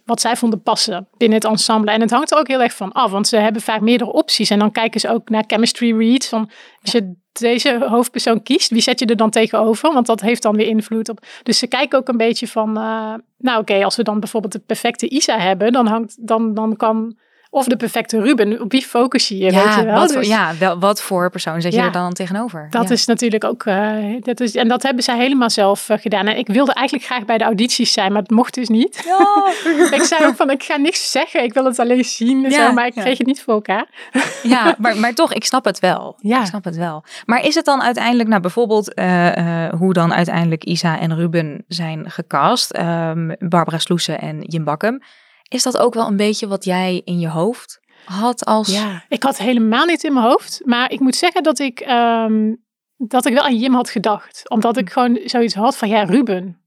[0.04, 1.92] wat zij vonden passen binnen het ensemble.
[1.92, 4.50] En het hangt er ook heel erg van af, want ze hebben vaak meerdere opties.
[4.50, 6.28] En dan kijken ze ook naar chemistry reads.
[6.28, 6.50] Van
[6.82, 9.92] als je deze hoofdpersoon kiest, wie zet je er dan tegenover?
[9.92, 11.26] Want dat heeft dan weer invloed op.
[11.42, 14.52] Dus ze kijken ook een beetje van, uh, nou oké, okay, als we dan bijvoorbeeld
[14.52, 17.16] de perfecte Isa hebben, dan, hangt, dan, dan kan
[17.54, 18.60] of de perfecte Ruben.
[18.60, 19.94] Op wie focus je je, ja, weet je wel?
[19.94, 21.84] Wat voor, Dus ja, wel, wat voor persoon zet je Ja.
[21.84, 22.66] er dan tegenover?
[22.70, 22.94] dat ja.
[22.94, 26.26] is natuurlijk ook, eh, dat is, en dat hebben zij helemaal zelf eh, gedaan.
[26.26, 28.96] En ik wilde eigenlijk graag bij de audities zijn, maar het mocht dus niet.
[29.98, 32.50] ik zei ook van, ik ga niks zeggen, ik wil het alleen zien.
[32.50, 33.86] Zo, maar ik kreeg het niet voor elkaar.
[34.42, 36.16] Ja, maar, maar toch, ik snap het wel.
[36.20, 36.40] Ja.
[36.40, 37.04] Ik snap het wel.
[37.26, 42.10] Maar is het dan uiteindelijk, nou bijvoorbeeld eh, hoe dan uiteindelijk Isa en Ruben zijn
[42.10, 45.02] gecast, ehm, Barbara Sloesen en Jim Bakkum,
[45.48, 48.68] is dat ook wel een beetje wat jij in je hoofd had als...
[48.68, 50.60] Ja, ik had helemaal niet in mijn hoofd.
[50.64, 52.54] Maar ik moet zeggen dat ik, ehm,
[52.96, 54.50] dat ik wel aan Jim had gedacht.
[54.50, 56.60] Omdat ik gewoon zoiets had van, ja, Ruben.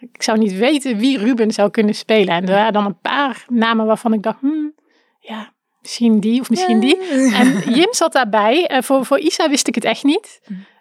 [0.00, 2.34] Ik zou niet weten wie Ruben zou kunnen spelen.
[2.34, 4.74] En er waren dan een paar namen waarvan ik dacht, hmm,
[5.18, 6.96] ja, misschien die of misschien die.
[7.40, 8.66] En Jim zat daarbij.
[8.66, 10.40] Eh, voor, voor Isa wist ik het echt niet.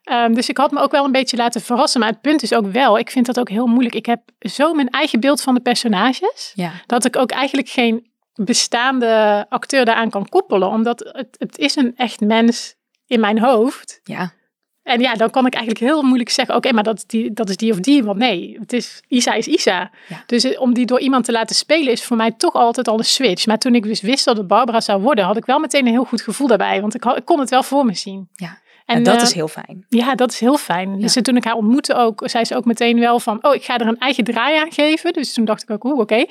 [0.09, 1.99] Ehm, dus ik had me ook wel een beetje laten verrassen.
[1.99, 3.95] Maar het punt is ook wel, ik vind dat ook heel moeilijk.
[3.95, 6.51] Ik heb zo mijn eigen beeld van de personages.
[6.55, 6.71] Ja.
[6.85, 10.67] Dat ik ook eigenlijk geen bestaande acteur daaraan kan koppelen.
[10.67, 12.75] Omdat het, het is een echt mens
[13.07, 13.99] in mijn hoofd.
[14.03, 14.33] Ja.
[14.83, 17.49] En ja, dan kan ik eigenlijk heel moeilijk zeggen, oké, maar dat, is die, dat
[17.49, 18.03] is die of die.
[18.03, 19.91] Want nee, het is, Isa is Isa.
[20.07, 20.23] Ja.
[20.25, 22.97] Dus eh, om die door iemand te laten spelen is voor mij toch altijd al
[22.97, 23.45] een switch.
[23.45, 25.91] Maar toen ik dus wist dat het Barbara zou worden, had ik wel meteen een
[25.91, 26.81] heel goed gevoel daarbij.
[26.81, 28.29] Want ik, had, ik kon het wel voor me zien.
[28.35, 28.59] Ja.
[28.89, 29.85] En, En dat is heel fijn.
[29.89, 30.99] ja, dat is heel fijn.
[30.99, 33.77] Dus toen ik haar ontmoette ook, zei ze ook meteen wel van, oh, ik ga
[33.77, 35.13] er een eigen draai aan geven.
[35.13, 36.25] Dus toen dacht ik ook, oeh, oké.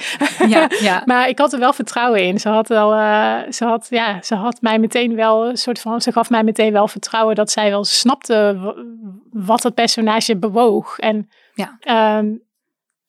[0.49, 1.03] Ja, ja.
[1.05, 2.39] Maar ik had er wel vertrouwen in.
[2.41, 6.01] Ze had, wel, eh, ze, had, ja, ze had mij meteen wel een soort van.
[6.01, 8.57] Ze gaf mij meteen wel vertrouwen dat zij wel snapte
[9.33, 10.99] wat het personage bewoog.
[10.99, 11.77] En Ja.
[11.81, 12.27] ehm,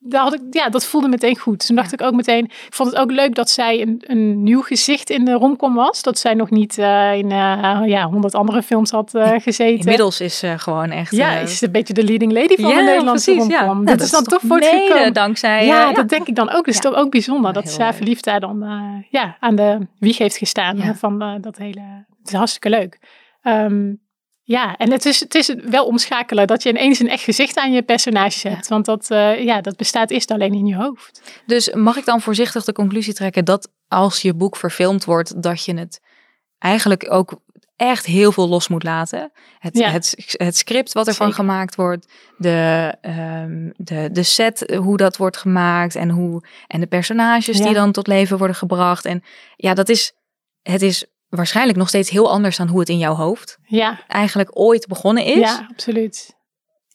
[0.02, 1.66] daar had ik, ja, dat voelde meteen goed.
[1.66, 1.98] Toen dacht Ja.
[1.98, 2.44] ik ook meteen.
[2.46, 6.02] Ik vond het ook leuk dat zij een, een nieuw gezicht in de romcom was.
[6.02, 9.80] Dat zij nog niet eh, in eh, ja, honderd andere films had eh, gezeten.
[9.80, 11.12] Inmiddels is ze gewoon echt...
[11.12, 13.60] ja, is een beetje de leading lady van de Nederlandse precies, ja.
[13.60, 13.84] romcom.
[13.84, 15.14] Nou, dat, is dan toch mede voortgekomen.
[15.14, 15.66] dankzij...
[15.66, 16.66] Ja, dat denk ik dan ook.
[16.66, 16.82] Dus Ja.
[16.82, 18.66] toch ook bijzonder dat verliefd daar dan
[19.10, 21.82] ja, aan de wieg heeft gestaan van dat hele.
[22.20, 23.00] Het is hartstikke leuk.
[23.42, 23.92] Ehm,
[24.50, 27.72] ja, en het is, het is wel omschakelen dat je ineens een echt gezicht aan
[27.72, 28.68] je personages hebt.
[28.68, 31.22] Want dat, eh, ja, dat bestaat eerst alleen in je hoofd.
[31.46, 35.66] Dus mag ik dan voorzichtig de conclusie trekken dat als je boek verfilmd wordt, dat
[35.66, 36.00] je het
[36.58, 37.40] eigenlijk ook
[37.76, 39.32] echt heel veel los moet laten?
[39.60, 39.90] Het, Ja.
[39.90, 41.44] het, het script wat ervan Zeker.
[41.44, 46.88] gemaakt wordt, de, ehm, de, de set, hoe dat wordt gemaakt en, hoe, en de
[46.88, 47.66] personages Ja.
[47.66, 49.06] die dan tot leven worden gebracht.
[49.06, 49.24] En
[49.56, 50.14] ja, dat is,
[50.62, 54.50] het is waarschijnlijk nog steeds heel anders dan hoe het in jouw hoofd Ja, eigenlijk
[54.60, 55.40] ooit begonnen is.
[55.40, 56.38] ja absoluut.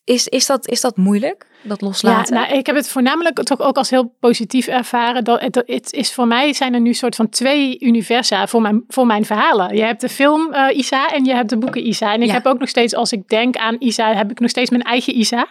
[0.04, 2.34] Is, is, dat, is dat moeilijk, dat Ja, loslaten?
[2.34, 5.24] nou, ik heb het voornamelijk toch ook als heel positief ervaren.
[5.24, 8.84] Dat het, het is voor mij zijn er nu soort van twee universa voor mijn,
[8.88, 9.76] voor mijn verhalen.
[9.76, 12.12] Je hebt de film eh, Isa en je hebt de boeken Isa.
[12.12, 12.32] En ik Ja.
[12.34, 15.18] heb ook nog steeds, als ik denk aan Isa, heb ik nog steeds mijn eigen
[15.18, 15.46] Isa.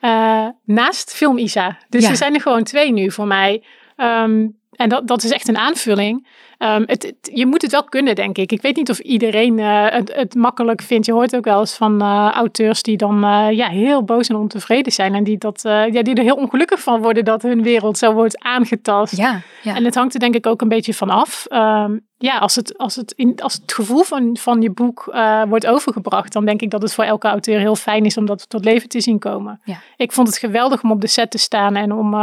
[0.00, 1.78] eh, naast film Isa.
[1.88, 2.10] Dus Ja.
[2.10, 3.64] er zijn er gewoon twee nu voor mij.
[3.96, 6.26] Ehm, en dat, dat is echt een aanvulling.
[6.58, 8.52] Ehm, het, het- je moet het wel kunnen, denk ik.
[8.52, 11.06] Ik weet niet of iedereen eh, het, het makkelijk vindt.
[11.06, 14.36] Je hoort ook wel eens van eh, auteurs die dan eh, ja, heel boos en
[14.36, 15.14] ontevreden zijn.
[15.14, 18.38] En die, dat, ja, die er heel ongelukkig van worden dat hun wereld zo wordt
[18.44, 19.16] aangetast.
[19.16, 19.74] ja, ja.
[19.74, 21.46] En het hangt er denk ik ook een beetje van af.
[21.48, 25.14] Ehm, ja, als het, als, het in, als het gevoel van, van je boek
[25.48, 28.48] wordt overgebracht, dan denk ik dat het voor elke auteur heel fijn is om dat
[28.48, 29.60] tot leven te zien komen.
[29.64, 29.76] Ja.
[29.96, 32.14] Ik vond het geweldig om op de set te staan en om,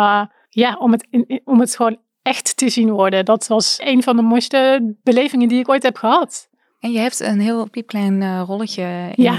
[0.50, 3.26] ja, om, het, in- om het gewoon echt te zien worden.
[3.26, 6.48] Dat was een van de mooiste belevingen die ik ooit heb gehad.
[6.80, 9.24] En je hebt een heel piepklein eh, rolletje in.
[9.24, 9.36] Ja.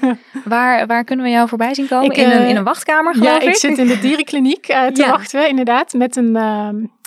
[0.00, 0.10] eh,
[0.44, 2.10] waar, waar kunnen we jou voorbij zien komen?
[2.10, 3.48] Ik, in, een, eh, in een wachtkamer, geloof Ja, ik?
[3.48, 5.10] ik zit in de dierenkliniek te Ja.
[5.10, 6.32] wachten, inderdaad, met een,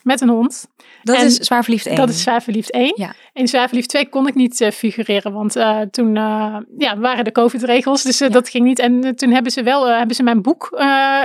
[0.04, 0.68] met een hond.
[1.10, 1.95] Dat en is Zwaar Verliefd 1.
[1.95, 2.93] Dat is Zwaar Verliefd 1.
[2.95, 3.14] Ja.
[3.34, 7.24] In Zwaar Verliefd 2 kon ik niet eh, figureren, want eh, toen eh, ja, waren
[7.24, 8.80] de COVID-regels, dus dat ging niet.
[8.80, 10.68] En toen hebben ze wel hebben ze mijn boek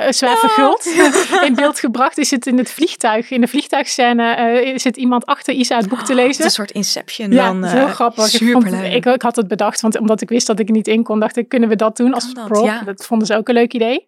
[0.08, 0.86] Zwaar Verguld
[1.46, 2.18] in beeld gebracht.
[2.18, 6.12] Is het in het vliegtuig, in de vliegtuigscène, zit iemand achter Isa het boek te
[6.12, 6.44] is lezen.
[6.44, 7.64] een soort Inception Ja, dan.
[7.64, 8.26] heel grappig.
[8.26, 8.92] Superleuk.
[8.92, 11.20] ik, ik had het bedacht, want omdat ik wist dat ik er niet in kon,
[11.20, 12.80] dacht ik, kunnen we dat doen als dat, prop?
[12.84, 14.06] Dat vonden ze ook een leuk idee.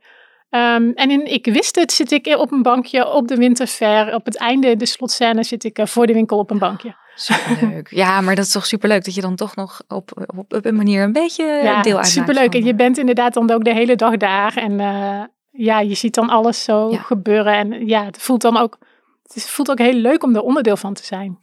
[0.51, 4.15] Ehm, en in Ik wist het zit ik op een bankje op de winterfair.
[4.15, 6.95] Op het einde, de slotscène, zit ik eh, voor de winkel op een bankje.
[7.15, 7.91] Superleuk.
[7.91, 10.77] Ja, maar dat is toch superleuk dat je dan toch nog op, op, op een
[10.77, 12.09] manier een beetje Ja, deel uitmaakt.
[12.09, 12.53] superleuk.
[12.53, 14.57] van- En je bent inderdaad dan ook de hele dag daar.
[14.57, 16.99] En eh, ja, je ziet dan alles zo Ja.
[16.99, 17.55] gebeuren.
[17.55, 18.79] En ja, het voelt dan ook,
[19.33, 21.39] het voelt ook heel leuk om er onderdeel van te zijn.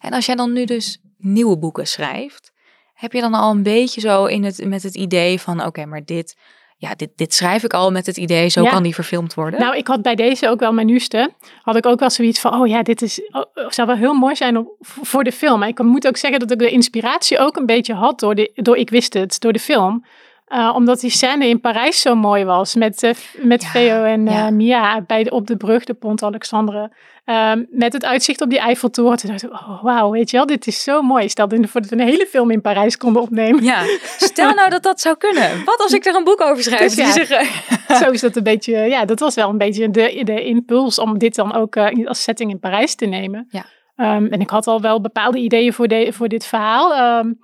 [0.00, 2.52] En als jij dan nu dus nieuwe boeken schrijft,
[2.94, 6.04] heb je dan al een beetje zo in het, met het idee van, oké, maar
[6.04, 6.36] dit,
[6.80, 8.70] ja, dit, dit schrijf ik al met het idee, zo Ja.
[8.70, 9.60] kan die verfilmd worden?
[9.60, 11.30] Nou, ik had bij deze ook wel mijn nieuwste.
[11.62, 14.14] Had ik ook wel zoiets van, oh ja, dit is, oh, oh, zou wel heel
[14.14, 15.58] mooi zijn op, voor de film.
[15.58, 18.50] Maar ik moet ook zeggen dat ik de inspiratie ook een beetje had door, de,
[18.54, 20.04] door Ik wist het, door de film.
[20.52, 22.74] Uh, omdat die scène in Parijs zo mooi was.
[22.74, 26.22] Met, uh, met ja, Theo en uh, Mia bij de, op de brug, de Pont
[26.22, 26.92] Alexandre.
[27.24, 29.16] Um, met het uitzicht op die Eiffeltoren.
[29.16, 31.28] Toen dacht ik, oh, wauw, weet je wel, dit is zo mooi.
[31.28, 33.64] Stel dat we een hele film in Parijs konden opnemen.
[33.64, 33.82] Ja,
[34.16, 35.64] stel nou dat dat zou kunnen.
[35.64, 36.94] Wat als ik er een boek over schrijf?
[36.94, 37.44] Dus ja,
[37.94, 41.18] zo is dat een beetje, ja, dat was wel een beetje de, de impuls om
[41.18, 43.48] dit dan ook als setting in Parijs te nemen.
[43.50, 43.64] Ja.
[44.16, 47.18] Um, en ik had al wel bepaalde ideeën voor, de, voor dit verhaal.
[47.18, 47.38] Um,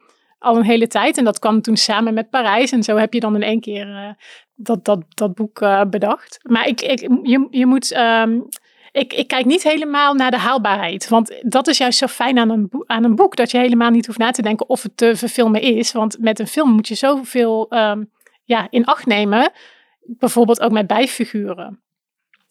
[0.45, 1.19] al een hele tijd.
[1.19, 2.73] En dat kwam toen samen met Parijs.
[2.73, 4.09] En zo heb je dan in één keer uh,
[4.55, 6.39] dat, dat, dat boek uh, bedacht.
[6.43, 7.97] Maar ik, ik, je, je moet.
[7.97, 8.49] Um,
[8.93, 11.09] ik, ik kijk niet helemaal naar de haalbaarheid.
[11.09, 13.37] Want dat is juist zo fijn aan een, boek, aan een boek.
[13.37, 15.93] Dat je helemaal niet hoeft na te denken of het te verfilmen is.
[15.93, 18.11] Want met een film moet je zoveel um,
[18.45, 19.53] ja, in acht nemen.
[20.01, 21.84] Bijvoorbeeld ook met bijfiguren.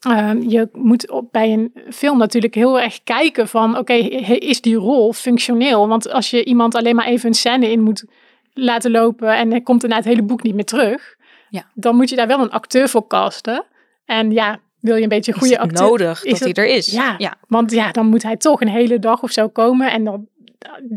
[0.08, 3.99] Uh, je moet op, bij een film natuurlijk heel erg kijken van, oké, okay,
[4.38, 5.88] is die rol functioneel?
[5.88, 8.06] Want als je iemand alleen maar even een scène in moet
[8.54, 11.16] laten lopen en hij komt daarna het hele boek niet meer terug,
[11.49, 11.66] ja.
[11.74, 13.66] dan moet je daar wel een acteur voor casten.
[14.06, 15.88] En ja, wil je een beetje een goede acteur...
[15.88, 16.91] nodig is dat hij er is.
[16.91, 20.04] Ja, ja, want ja, dan moet hij toch een hele dag of zo komen en
[20.04, 20.28] dan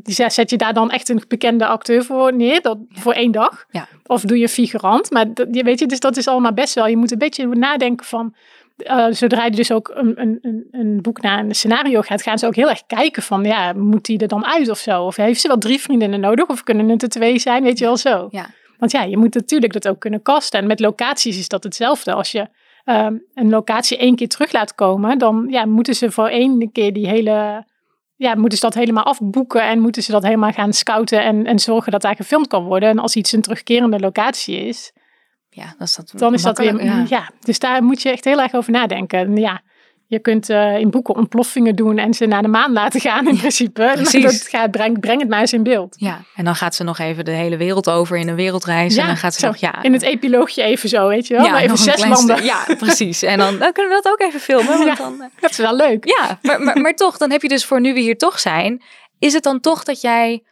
[0.05, 3.67] zet je daar dan echt een bekende acteur voor neer, dat, voor één dag.
[3.71, 3.89] Ja.
[4.07, 5.11] Of doe je figurant.
[5.11, 6.87] Maar dat, weet je, dus dat is allemaal best wel.
[6.87, 8.35] Je moet een beetje nadenken van
[8.77, 12.47] uh, zodra je dus ook een, een, een boek naar een scenario gaat, gaan ze
[12.47, 15.03] ook heel erg kijken van, ja, moet die er dan uit of zo?
[15.05, 16.49] Of heeft ze wel drie vriendinnen nodig?
[16.49, 17.63] Of kunnen het er twee zijn?
[17.63, 18.29] Weet je wel zo.
[18.31, 18.47] Ja.
[18.79, 20.61] Want ja, je moet natuurlijk dat ook kunnen kasten.
[20.61, 22.13] En met locaties is dat hetzelfde.
[22.13, 22.49] Als je
[22.85, 26.93] um, een locatie één keer terug laat komen, dan ja, moeten ze voor één keer
[26.93, 27.67] die hele,
[28.17, 31.59] ja, moeten ze dat helemaal afboeken en moeten ze dat helemaal gaan scouten en, en
[31.59, 32.89] zorgen dat daar gefilmd kan worden.
[32.89, 34.93] En als iets een terugkerende locatie is,
[35.57, 37.05] ja, dan is dat, dan is dat weer, ja.
[37.09, 37.31] ja.
[37.41, 39.37] Dus daar moet je echt heel erg over nadenken.
[39.37, 39.63] Ja,
[40.07, 43.37] je kunt uh, in boeken ontploffingen doen en ze naar de maan laten gaan in
[43.37, 43.91] principe.
[43.95, 44.23] Precies.
[44.23, 45.95] dat gaat, breng, breng het maar eens in beeld.
[45.99, 48.95] Ja, en dan gaat ze nog even de hele wereld over in een wereldreis.
[48.95, 49.83] Ja, en dan gaat ze zo, nog, ja.
[49.83, 51.45] In het epiloogje even zo, weet je wel.
[51.45, 52.45] Ja, maar even zes landen.
[52.45, 53.23] Ja, precies.
[53.23, 54.79] En dan, dan, kunnen we dat ook even filmen.
[54.79, 56.05] Want ja, dan, uh, dat is wel leuk.
[56.05, 58.83] Ja, maar, maar, maar toch, dan heb je dus voor nu we hier toch zijn.
[59.19, 60.43] Is het dan toch dat jij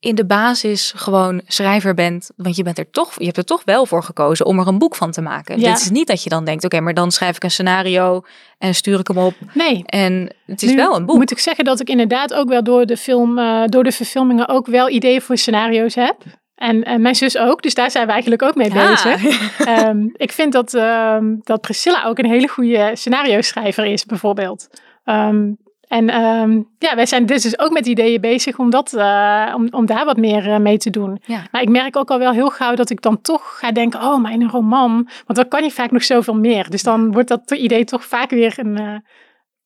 [0.00, 3.62] in de basis gewoon schrijver bent, want je bent er toch, je hebt er toch
[3.64, 5.60] wel voor gekozen om er een boek van te maken.
[5.60, 5.72] Ja.
[5.72, 8.22] Dit is niet dat je dan denkt, oké, maar dan schrijf ik een scenario
[8.58, 9.34] en stuur ik hem op.
[9.52, 9.82] Nee.
[9.86, 11.16] En het is wel een boek.
[11.16, 14.48] Moet ik zeggen dat ik inderdaad ook wel door de film, uh, door de verfilmingen
[14.48, 16.16] ook wel ideeën voor scenario's heb.
[16.54, 18.90] En, en, mijn zus ook, dus daar zijn we eigenlijk ook mee ja.
[18.90, 19.58] bezig.
[19.68, 24.68] um, ik vind dat, um, dat Priscilla ook een hele goede scenario schrijver is, bijvoorbeeld.
[25.04, 29.52] Um, en um, ja, wij zijn dus, dus ook met ideeën bezig om, dat, uh,
[29.54, 31.22] om, om daar wat meer uh, mee te doen.
[31.24, 31.46] Ja.
[31.50, 34.20] Maar ik merk ook al wel heel gauw dat ik dan toch ga denken, oh,
[34.22, 36.70] maar in een roman, want dan kan je vaak nog zoveel meer.
[36.70, 38.96] Dus dan wordt dat idee toch vaak weer een, uh,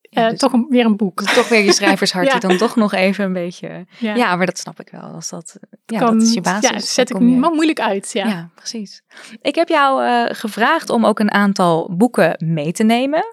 [0.00, 1.18] ja, dus toch een, weer een boek.
[1.18, 2.38] Dus toch weer je schrijvershart ja.
[2.38, 3.86] die dan toch nog even een beetje...
[3.98, 4.36] Ja.
[4.36, 5.00] maar dat snap ik wel.
[5.00, 6.70] Als dat, ja, kan, dat is je basis.
[6.70, 7.24] Ja, zet ik je...
[7.24, 8.10] moeilijk uit.
[8.12, 8.26] Ja.
[8.26, 9.02] ja, precies.
[9.42, 10.02] Ik heb jou
[10.34, 13.24] gevraagd om ook een aantal boeken mee te nemen.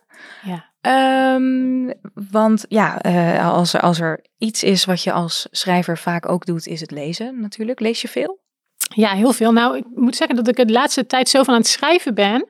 [0.43, 0.66] Ja.
[0.87, 1.93] Um,
[2.29, 6.45] want ja, uh, als, er, als er iets is wat je als schrijver vaak ook
[6.45, 7.79] doet, is het lezen natuurlijk.
[7.79, 8.39] Lees je veel?
[8.95, 9.51] Ja, heel veel.
[9.51, 12.47] Nou, ik moet zeggen dat ik de laatste tijd zo van aan het schrijven ben,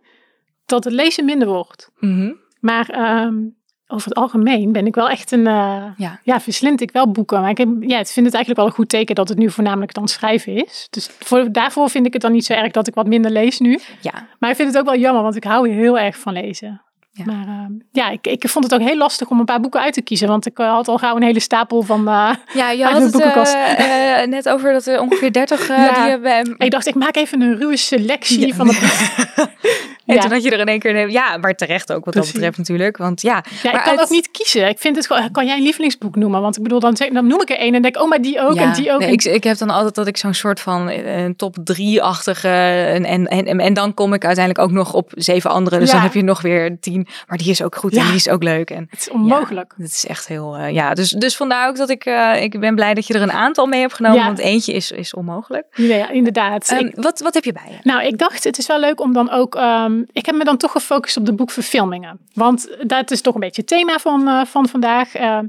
[0.66, 1.90] dat het lezen minder wordt.
[2.00, 2.40] Mm -hmm.
[2.60, 3.56] Maar um,
[3.88, 6.20] over het algemeen ben ik wel echt een, uh, ja.
[6.24, 7.42] ja, verslind ik wel boeken.
[7.42, 9.50] Maar ik heb, ja, ik vind het eigenlijk wel een goed teken dat het nu
[9.50, 10.88] voornamelijk dan schrijven is.
[10.90, 13.60] Dus voor, daarvoor vind ik het dan niet zo erg dat ik wat minder lees
[13.60, 13.80] nu.
[14.02, 14.28] Ja.
[14.40, 16.82] Maar ik vind het ook wel jammer, want ik hou heel erg van lezen.
[17.18, 17.26] Ja.
[17.26, 19.94] Maar uh, ja, ik, ik vond het ook heel lastig om een paar boeken uit
[19.94, 20.28] te kiezen.
[20.28, 24.30] Want ik uh, had al gauw een hele stapel van uh, Ja, je had het
[24.30, 25.94] net over dat er ongeveer 30 ja.
[25.94, 26.56] die hebben.
[26.58, 28.54] Ik dacht, ik maak even een ruwe selectie ja.
[28.54, 28.78] van het
[30.08, 31.10] En toen had je er in één keer...
[31.10, 32.32] Ja, maar terecht ook wat Precies.
[32.32, 32.98] dat betreft natuurlijk.
[32.98, 34.02] Want ja, ja maar ik kan uit...
[34.02, 34.68] ook niet kiezen.
[34.68, 35.32] Ik vind het gewoon...
[35.32, 36.42] Kan jij een lievelingsboek noemen?
[36.42, 38.40] Want ik bedoel, dan, zeg, dan noem ik er één en denk oh, maar die
[38.40, 39.00] ook en die ook.
[39.00, 42.48] Nee, ik, ik heb dan altijd dat ik zo'n soort van een top drie-achtige...
[42.48, 45.80] En, en, en, en dan kom ik uiteindelijk ook nog op zeven andere.
[45.80, 47.07] Dus dan heb je nog weer tien.
[47.28, 48.70] Maar die is ook goed en die is ook leuk.
[48.70, 49.74] En, het is onmogelijk.
[49.78, 50.58] het is echt heel...
[50.58, 52.06] Uh, ja, dus, dus vandaar ook dat ik...
[52.06, 54.26] Uh, ik ben blij dat je er een aantal mee hebt genomen.
[54.26, 55.66] Want eentje is, is onmogelijk.
[55.72, 56.72] Ja, inderdaad.
[56.72, 57.78] Um, ik, wat, wat heb je bij je?
[57.84, 59.56] Nou, ik dacht, het is wel leuk om dan ook...
[59.56, 62.20] Um, ik heb me dan toch gefocust op de boekverfilmingen.
[62.34, 65.16] Want dat is toch een beetje het thema van, uh, van vandaag.
[65.16, 65.40] Uh,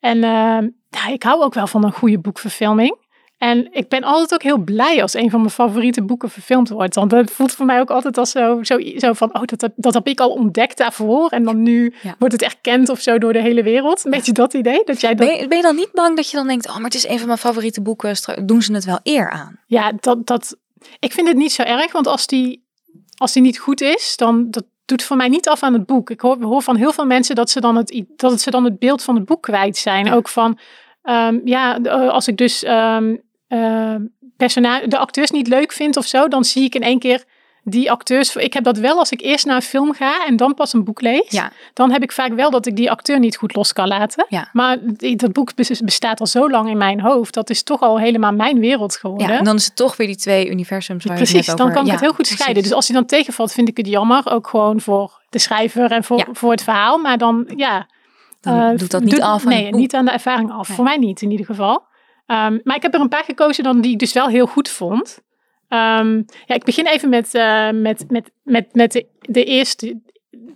[0.00, 0.18] en
[0.90, 2.96] ja, ik hou ook wel van een goede boekverfilming.
[3.44, 6.94] En ik ben altijd ook heel blij als een van mijn favoriete boeken verfilmd wordt.
[6.94, 9.94] Want dat voelt voor mij ook altijd als zo, zo, zo van, oh, dat, dat
[9.94, 11.28] heb ik al ontdekt daarvoor.
[11.28, 12.14] En dan nu ja.
[12.18, 14.04] wordt het erkend of zo door de hele wereld.
[14.04, 14.82] Een beetje dat idee.
[14.84, 15.26] Dat jij dat...
[15.26, 17.08] ben, je, ben je dan niet bang dat je dan denkt, oh, maar het is
[17.08, 18.16] een van mijn favoriete boeken.
[18.46, 19.60] Doen ze het wel eer aan?
[19.66, 20.56] Ja, dat, dat,
[20.98, 21.92] ik vind het niet zo erg.
[21.92, 22.66] Want als die,
[23.16, 26.10] als die niet goed is, dan dat, doet voor mij niet af aan het boek.
[26.10, 28.78] Ik hoor, hoor van heel veel mensen dat ze dan het, dat ze dan het
[28.78, 30.12] beeld van het boek kwijt zijn.
[30.12, 30.58] Ook van,
[31.02, 31.76] um, ja,
[32.08, 33.22] als ik dus um,
[33.54, 33.94] uh,
[34.36, 37.24] personage, de acteurs niet leuk vind of zo, dan zie ik in één keer
[37.66, 38.36] die acteurs.
[38.36, 40.84] Ik heb dat wel als ik eerst naar een film ga en dan pas een
[40.84, 41.30] boek lees.
[41.30, 41.52] Ja.
[41.72, 44.26] Dan heb ik vaak wel dat ik die acteur niet goed los kan laten.
[44.28, 44.48] Ja.
[44.52, 44.78] Maar
[45.16, 45.50] dat boek
[45.84, 47.34] bestaat al zo lang in mijn hoofd.
[47.34, 49.28] Dat is toch al helemaal mijn wereld geworden.
[49.28, 51.72] Ja, en dan is het toch weer die twee universums waar Precies, je het dan
[51.72, 52.38] kan ik ja, het heel goed precies.
[52.38, 52.62] scheiden.
[52.62, 54.30] Dus als hij dan tegenvalt, vind ik het jammer.
[54.30, 56.98] Ook gewoon voor de schrijver en voor, voor het verhaal.
[56.98, 57.86] Maar dan, ja.
[58.40, 60.68] Dan eh, doet dat niet doet- af aan Nee, niet aan de ervaring af.
[60.68, 60.76] Nee.
[60.76, 61.82] Voor mij niet, in ieder geval.
[62.26, 64.68] Ehm, maar ik heb er een paar gekozen dan die ik dus wel heel goed
[64.68, 65.22] vond.
[65.68, 70.00] Ehm, ja, ik begin even met, eh, met, met, met, met de, de eerste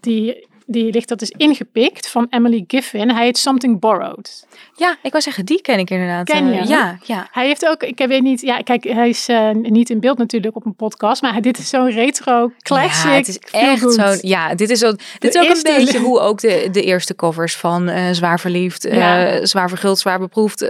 [0.00, 3.10] die, die ligt, dat is ingepikt van Emily Giffin.
[3.10, 4.46] Hij heet Something Borrowed.
[4.76, 6.26] Ja, ik wou zeggen, die ken ik inderdaad.
[6.26, 6.68] Ken eh, je?
[6.68, 7.28] ja, ja.
[7.30, 10.56] Hij heeft ook, ik weet niet, ja, kijk, hij is eh, niet in beeld natuurlijk
[10.56, 13.10] op een podcast, maar dit is zo'n retro classic.
[13.10, 14.18] Ja, het is echt zo'n.
[14.20, 17.56] Ja, dit is, zo, dit is ook een beetje hoe ook de, de eerste covers
[17.56, 18.82] van eh, Zwaar Verliefd.
[19.42, 20.68] Zwaar Verguld, Zwaar Beproefd,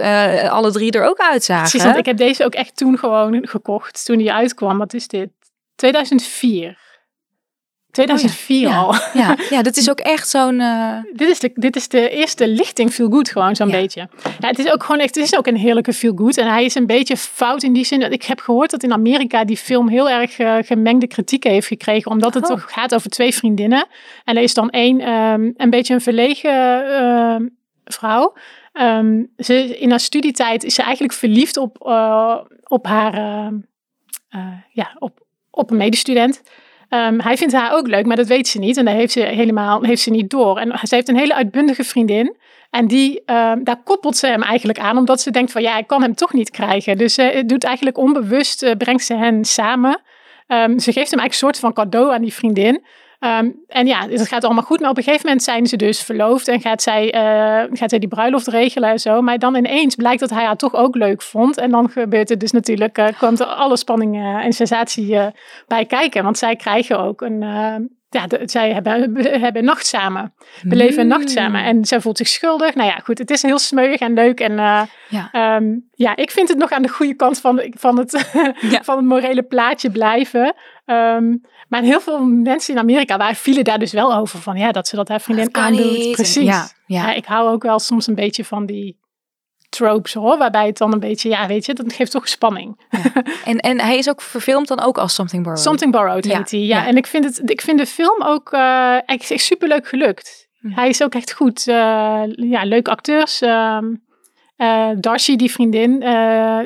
[0.49, 1.69] alle drie er ook uitzagen.
[1.69, 4.77] Precies, want ik heb deze ook echt toen gewoon gekocht, toen die uitkwam.
[4.77, 5.29] Wat is dit?
[5.75, 6.88] 2004.
[7.91, 8.79] 2004 Oh ja.
[8.79, 8.95] al.
[9.13, 10.59] ja, ja, dit is ook echt zo'n.
[10.59, 13.73] eh, Dit is, de, dit is de eerste lichting feel good gewoon zo'n Ja.
[13.81, 14.07] beetje.
[14.39, 16.37] Ja, het is ook gewoon echt, het is ook een heerlijke feel good.
[16.37, 17.99] En hij is een beetje fout in die zin.
[17.99, 21.67] dat Ik heb gehoord dat in Amerika die film heel erg eh, gemengde kritiek heeft
[21.67, 22.11] gekregen.
[22.11, 22.49] Omdat het Oh.
[22.49, 23.85] toch gaat over twee vriendinnen.
[24.23, 27.45] En er is dan één, ehm, een beetje een verlegen ehm,
[27.85, 28.33] vrouw.
[28.73, 33.13] Ehm, ze, in haar studietijd is ze eigenlijk verliefd op, eh, op haar,
[34.71, 35.19] ja, op,
[35.51, 36.41] op een medestudent.
[36.89, 38.77] Ehm, hij vindt haar ook leuk, maar dat weet ze niet.
[38.77, 40.57] En dat heeft ze helemaal heeft ze niet door.
[40.57, 42.35] En ze heeft een hele uitbundige vriendin.
[42.69, 45.87] En die, ehm, daar koppelt ze hem eigenlijk aan, omdat ze denkt van ja, ik
[45.87, 46.97] kan hem toch niet krijgen.
[46.97, 50.01] Dus ze doet eigenlijk onbewust, eh, brengt ze hen samen.
[50.47, 52.83] Ehm, ze geeft hem eigenlijk een soort van cadeau aan die vriendin.
[53.19, 54.79] Ehm, en ja, het gaat allemaal goed.
[54.79, 57.99] Maar op een gegeven moment zijn ze dus verloofd en gaat zij, eh, gaat zij
[57.99, 59.21] die bruiloft regelen en zo.
[59.21, 61.57] Maar dan ineens blijkt dat hij haar toch ook leuk vond.
[61.57, 65.17] En dan gebeurt het dus natuurlijk, eh komt er alle spanning eh, en sensatie
[65.67, 66.23] bij kijken.
[66.23, 67.43] Want zij krijgen ook een,
[68.09, 70.33] ja, de- zij hebben, hebben nacht samen.
[70.63, 71.63] Beleven een nacht samen.
[71.63, 72.75] En zij voelt zich schuldig.
[72.75, 74.39] Nou ja, goed, het is heel smeuig en leuk.
[74.39, 75.29] En eh, Ja.
[75.31, 78.29] Ehm, ja, ik vind het nog aan de goede kant van, de- van, het,
[78.61, 78.81] Ja.
[78.83, 80.53] van het morele plaatje blijven.
[80.85, 81.35] Ehm,
[81.67, 84.87] maar heel veel mensen in Amerika waren, vielen daar dus wel over van ja, dat
[84.87, 86.11] ze dat haar vriendin aandoet.
[86.11, 86.43] Precies.
[86.43, 87.13] Ja, ja.
[87.13, 88.98] ik hou ook wel soms een beetje van die
[89.69, 92.79] tropes hoor, waarbij het dan een beetje, ja, weet je, dat geeft toch spanning.
[93.45, 95.65] En, en hij is ook verfilmd dan ook als Something Borrowed.
[95.67, 96.59] Something Borrowed Ja, heet hij.
[96.59, 96.81] Ja.
[96.81, 96.87] ja.
[96.87, 100.47] en ik vind, het, ik vind de film ook uh, echt, echt superleuk gelukt.
[100.59, 100.69] Hm.
[100.69, 101.67] Hij is ook echt goed.
[101.67, 101.75] Uh,
[102.35, 103.41] ja, leuke acteurs.
[103.41, 103.85] ehm,
[104.57, 105.99] uh, Darcy, die vriendin,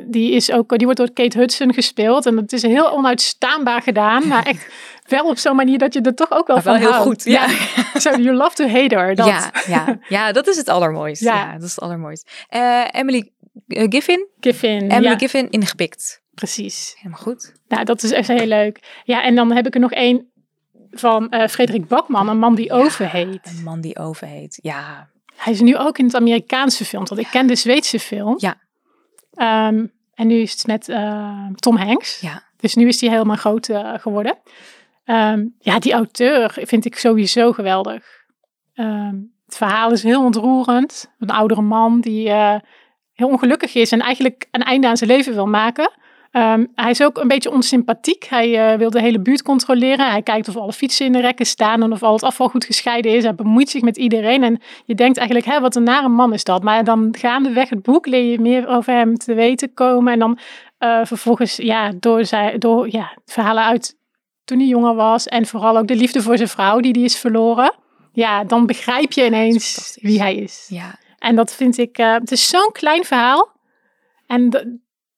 [0.08, 2.26] die, is ook, die wordt door Kate Hudson gespeeld.
[2.26, 4.28] En dat is heel onuitstaanbaar gedaan.
[4.28, 4.68] Maar echt
[5.10, 7.08] wel op zo'n manier dat je er toch ook wel Maar van wel heel houdt.
[7.08, 7.48] goed, ja.
[7.94, 9.16] So you love to hate her.
[9.16, 9.26] Dat.
[9.26, 11.26] Ja, ja, ja, dat is het allermooiste.
[11.26, 11.36] Ja.
[11.36, 12.32] Ja, dat is het allermooiste.
[12.48, 13.32] Eh, Emily
[13.68, 14.28] eh, Giffin.
[14.40, 14.82] Giffin.
[14.82, 16.22] Emily ja, Giffin ingepikt.
[16.34, 16.94] precies.
[16.98, 17.54] Helemaal goed.
[17.68, 19.02] Nou, dat is echt heel leuk.
[19.04, 20.32] Ja, en dan heb ik er nog één
[20.92, 23.40] van uh, Frederik Bakman, een man die Oven heet.
[23.58, 25.10] Een man die Oven heet, ja.
[25.36, 28.36] Hij is nu ook in het Amerikaanse film, want ik ken de Zweedse film.
[28.38, 28.58] Ja.
[29.68, 32.20] Um, en nu is het met uh, Tom Hanks.
[32.20, 32.44] Ja.
[32.58, 34.38] Dus nu is hij helemaal groot uh, geworden.
[35.06, 38.04] Um, ja, die auteur vind ik sowieso geweldig.
[38.76, 41.12] Um, het verhaal is heel ontroerend.
[41.20, 42.56] Een oudere man die uh,
[43.14, 45.92] heel ongelukkig is en eigenlijk een einde aan zijn leven wil maken.
[46.32, 48.24] Um, hij is ook een beetje onsympathiek.
[48.24, 50.10] Hij uh, wil de hele buurt controleren.
[50.10, 52.66] Hij kijkt of alle fietsen in de rekken staan en of al het afval goed
[52.66, 53.24] gescheiden is.
[53.24, 54.44] Hij bemoeit zich met iedereen.
[54.44, 56.64] En je denkt eigenlijk, hè, wat een nare man is dat.
[56.64, 60.14] Maar dan gaandeweg het boek leer je meer over hem te weten komen.
[60.14, 60.40] En dan
[60.80, 64.02] uh, vervolgens, ja, door, zijn, door ja, verhalen uit
[64.46, 65.28] toen hij jonger was.
[65.28, 67.74] En vooral ook de liefde voor zijn vrouw die die is verloren.
[68.14, 70.66] Ja, dan begrijp je ineens wie hij is.
[70.70, 70.96] Ja.
[71.18, 73.52] En dat vind ik, uh, het is zo'n klein verhaal.
[74.28, 74.50] En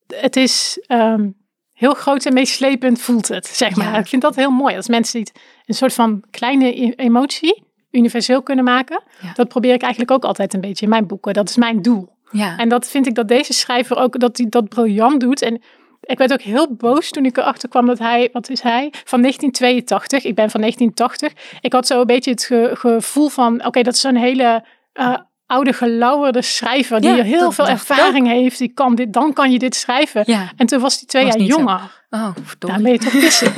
[0.08, 1.38] het is um,
[1.74, 3.92] heel groot en meeslepend voelt het, zeg maar.
[3.92, 3.98] Ja.
[3.98, 4.76] Ik vind dat heel mooi.
[4.76, 5.32] Als mensen iets,
[5.66, 9.04] een soort van kleine emotie universeel kunnen maken.
[9.22, 9.34] Ja.
[9.34, 11.34] Dat probeer ik eigenlijk ook altijd een beetje in mijn boeken.
[11.34, 12.14] Dat is mijn doel.
[12.32, 12.58] Ja.
[12.58, 15.42] En dat vind ik dat deze schrijver ook, dat hij dat briljant doet.
[15.42, 15.62] En
[16.06, 18.94] ik werd ook heel boos toen ik erachter kwam dat hij, wat is hij?
[19.04, 20.24] Van 1982.
[20.24, 21.60] Ik ben van 1980.
[21.62, 24.64] Ik had zo een beetje het ge gevoel van, oké, dat is zo'n hele...
[24.94, 28.36] Uh, oude gelauwerde schrijver die ja, heel dat, veel ervaring dat.
[28.36, 28.58] heeft.
[28.58, 30.24] Die kan dit, dan kan je dit schrijven.
[30.26, 30.52] Ja.
[30.56, 31.80] En toen was hij twee was jaar jonger.
[31.80, 32.16] Zo.
[32.16, 33.54] Oh, Dan ben je toch pissen.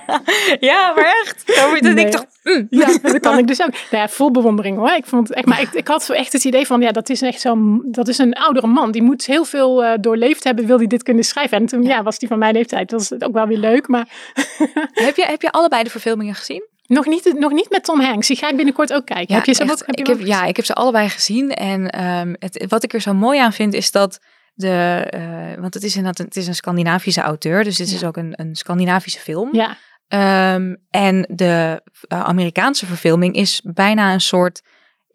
[0.70, 1.56] ja, maar echt.
[1.82, 2.04] Dan nee.
[2.04, 2.66] ik toch, mm.
[2.70, 3.70] Ja, dat kan ik dus ook.
[3.70, 4.90] Nou ja, vol bewondering hoor.
[4.90, 7.22] Ik vond echt, maar ik, ik had zo echt het idee van, ja, dat is
[7.22, 8.90] echt zo'n, dat is een oudere man.
[8.90, 11.58] Die moet heel veel uh, doorleefd hebben, wil hij dit kunnen schrijven.
[11.58, 12.90] En toen, ja, was die van mijn leeftijd.
[12.90, 14.08] Dat was ook wel weer leuk, maar...
[14.92, 16.66] heb, je, heb je allebei de verfilmingen gezien?
[16.88, 18.26] Nog niet, nog niet met Tom Hanks.
[18.26, 19.26] Die ga ik binnenkort ook kijken.
[19.28, 19.78] Ja, heb je ze echt, ook?
[19.86, 21.50] Heb je ik heb, ja, ik heb ze allebei gezien.
[21.50, 24.20] En um, het, wat ik er zo mooi aan vind, is dat
[24.54, 25.06] de,
[25.54, 28.32] uh, want het is, een, het is een Scandinavische auteur, dus dit is ook een,
[28.36, 29.48] een Scandinavische film.
[29.52, 29.76] Ja.
[30.54, 34.62] Um, en de uh, Amerikaanse verfilming is bijna een soort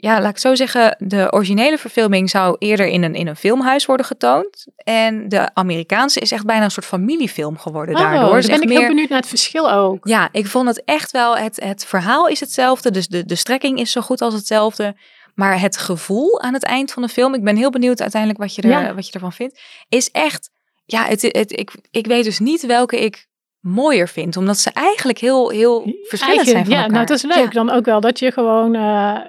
[0.04, 3.86] ja, laat ik zo zeggen, de originele verfilming zou eerder in een, in een filmhuis
[3.86, 4.66] worden getoond.
[4.76, 8.36] En de Amerikaanse is echt bijna een soort familiefilm geworden oh, daardoor.
[8.36, 8.80] Dus ben ik meer...
[8.80, 10.08] heel benieuwd naar het verschil ook.
[10.08, 13.80] Ja, ik vond het echt wel, het, het verhaal is hetzelfde, dus de, de strekking
[13.80, 14.96] is zo goed als hetzelfde.
[15.36, 18.56] Maar het gevoel aan het eind van de film, ik ben heel benieuwd uiteindelijk wat
[18.56, 20.50] je, er, wat je ervan vindt, is echt,
[20.86, 23.28] ja, het, het, ik, ik weet dus niet welke ik
[23.60, 24.38] mooier vind.
[24.38, 26.94] Omdat ze eigenlijk heel, heel verschillend zijn van ja, elkaar.
[26.94, 27.54] nou, dat is leuk.
[27.54, 28.76] Dan ook wel dat je gewoon...
[28.76, 29.20] Uh,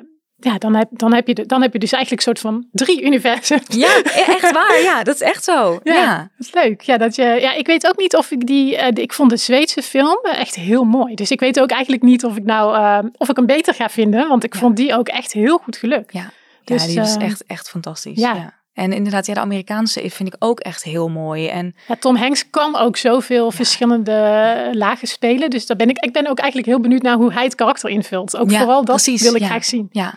[0.44, 2.66] ja, dan heb, dan, heb je de, dan heb je dus eigenlijk een soort van
[2.72, 3.66] drie universums.
[3.68, 4.80] Ja, e-, echt waar.
[4.82, 5.78] Ja, dat is echt zo.
[5.84, 6.18] Ja, ja.
[6.36, 6.80] dat is leuk.
[6.80, 8.76] Ja, dat je, ja, ik weet ook niet of ik die...
[8.76, 11.14] Uh, ik vond de Zweedse film echt heel mooi.
[11.14, 12.76] Dus ik weet ook eigenlijk niet of ik nou...
[12.76, 14.28] Uh, of ik hem beter ga vinden.
[14.28, 16.12] Want ik vond die ook echt heel goed gelukt.
[16.12, 16.30] Ja,
[16.64, 18.18] dus, die is echt, echt fantastisch.
[18.18, 18.34] ja.
[18.34, 18.62] ja.
[18.74, 21.48] En inderdaad, ja, de Amerikaanse vind ik ook echt heel mooi.
[21.48, 25.50] En ja, Tom Hanks kan ook zoveel verschillende lagen spelen.
[25.50, 27.90] Dus daar ben ik, ik ben ook eigenlijk heel benieuwd naar hoe hij het karakter
[27.90, 28.36] invult.
[28.36, 29.88] Ook vooral dat wil ik graag zien.
[29.90, 30.14] Ja,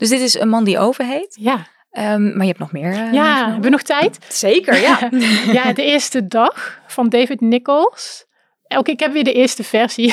[0.00, 1.36] dus dit is een man die overheet.
[1.40, 1.66] Ja.
[1.92, 2.92] Um, maar je hebt nog meer.
[2.92, 4.18] Uh, ja, hebben we nog tijd?
[4.28, 5.10] Zeker, ja.
[5.58, 8.26] ja, de eerste dag van David Nichols.
[8.62, 10.12] Oké, ik heb weer de eerste versie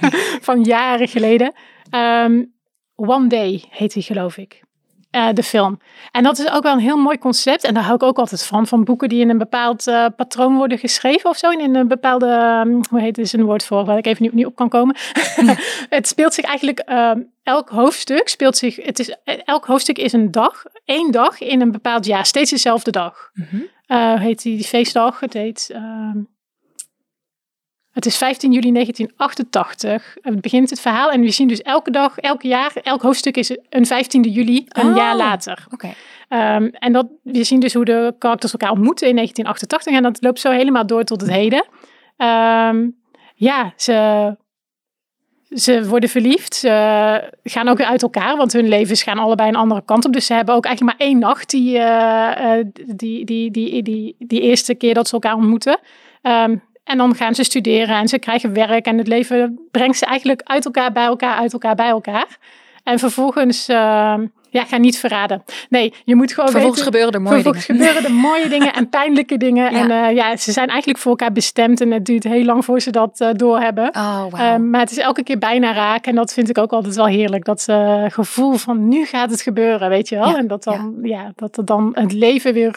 [0.48, 1.52] van jaren geleden.
[1.90, 2.54] Um,
[2.94, 4.62] One Day heet hij, geloof ik.
[5.18, 5.80] Uh, de film.
[6.10, 7.64] En dat is ook wel een heel mooi concept.
[7.64, 8.66] En daar hou ik ook altijd van.
[8.66, 11.50] Van boeken die in een bepaald uh, patroon worden geschreven of zo.
[11.50, 14.32] In een bepaalde, um, hoe heet het, is een woord voor waar ik even niet,
[14.32, 14.96] niet op kan komen.
[15.88, 20.30] het speelt zich eigenlijk, um, elk hoofdstuk speelt zich, het is, elk hoofdstuk is een
[20.30, 20.64] dag.
[20.84, 22.26] één dag in een bepaald jaar.
[22.26, 23.30] Steeds dezelfde dag.
[23.34, 23.66] Mm -hmm.
[23.88, 25.20] uh, heet die, die feestdag.
[25.20, 25.70] Het heet...
[25.74, 26.28] Um,
[27.98, 30.16] het is 15 juli 1988.
[30.22, 33.56] Het begint het verhaal en we zien dus elke dag, elk jaar, elk hoofdstuk is
[33.68, 35.66] een 15 juli, een oh, jaar later.
[35.70, 35.94] Okay.
[36.56, 40.22] Um, en dat, we zien dus hoe de karakters elkaar ontmoeten in 1988 en dat
[40.22, 41.64] loopt zo helemaal door tot het heden.
[42.16, 42.96] Um,
[43.34, 44.36] ja, ze,
[45.48, 46.54] ze worden verliefd.
[46.54, 50.12] Ze gaan ook weer uit elkaar, want hun levens gaan allebei een andere kant op.
[50.12, 54.16] Dus ze hebben ook eigenlijk maar één nacht die, uh, uh, die, die, die, die,
[54.18, 55.78] die, eerste keer dat ze elkaar ontmoeten.
[56.22, 60.06] Um, en dan gaan ze studeren en ze krijgen werk en het leven brengt ze
[60.06, 62.38] eigenlijk uit elkaar bij elkaar, uit elkaar bij elkaar.
[62.82, 63.76] En vervolgens, uh,
[64.50, 65.42] ja, ga niet verraden.
[65.68, 67.86] Nee, je moet gewoon Vervolgens weten, gebeuren er mooie vervolgens dingen.
[67.86, 69.72] gebeuren er mooie dingen en pijnlijke dingen.
[69.72, 69.80] Ja.
[69.80, 72.80] En uh, ja, ze zijn eigenlijk voor elkaar bestemd en het duurt heel lang voor
[72.80, 73.88] ze dat uh, doorhebben.
[73.88, 74.40] Oh, wow.
[74.40, 77.06] um, maar het is elke keer bijna raak en dat vind ik ook altijd wel
[77.06, 77.44] heerlijk.
[77.44, 80.28] Dat uh, gevoel van nu gaat het gebeuren, weet je wel.
[80.28, 80.36] Ja.
[80.36, 81.08] En dat dan, ja.
[81.08, 81.32] ja.
[81.34, 82.76] dat er dan het leven weer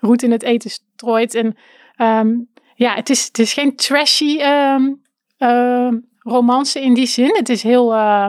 [0.00, 1.34] roet in het eten strooit.
[1.34, 1.56] En
[1.96, 5.02] um, ja, het is, het is geen trashy um,
[5.38, 7.36] uh, romance in die zin.
[7.36, 8.28] Het is heel uh,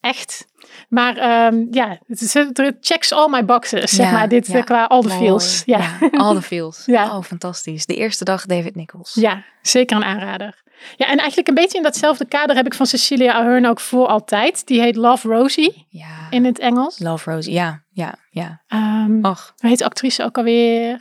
[0.00, 0.46] echt.
[0.88, 4.28] Maar um, ja, het, checks all my boxes, zeg maar.
[4.28, 5.20] Dit ja, qua all the mooi.
[5.20, 5.62] feels.
[5.66, 6.82] Ja, ja all the feels.
[6.96, 7.16] ja.
[7.16, 7.86] Oh, fantastisch.
[7.86, 9.14] De eerste dag David Nichols.
[9.14, 10.62] Ja, zeker een aanrader.
[10.96, 14.06] Ja, en eigenlijk een beetje in datzelfde kader heb ik van Cecilia Ahern ook voor
[14.06, 14.66] altijd.
[14.66, 16.26] Die heet Love Rosie ja.
[16.30, 16.98] in het Engels.
[16.98, 18.62] Love Rosie, ja, ja, ja.
[18.68, 19.52] Um, Och.
[19.56, 21.00] Hoe heet de actrice ook alweer?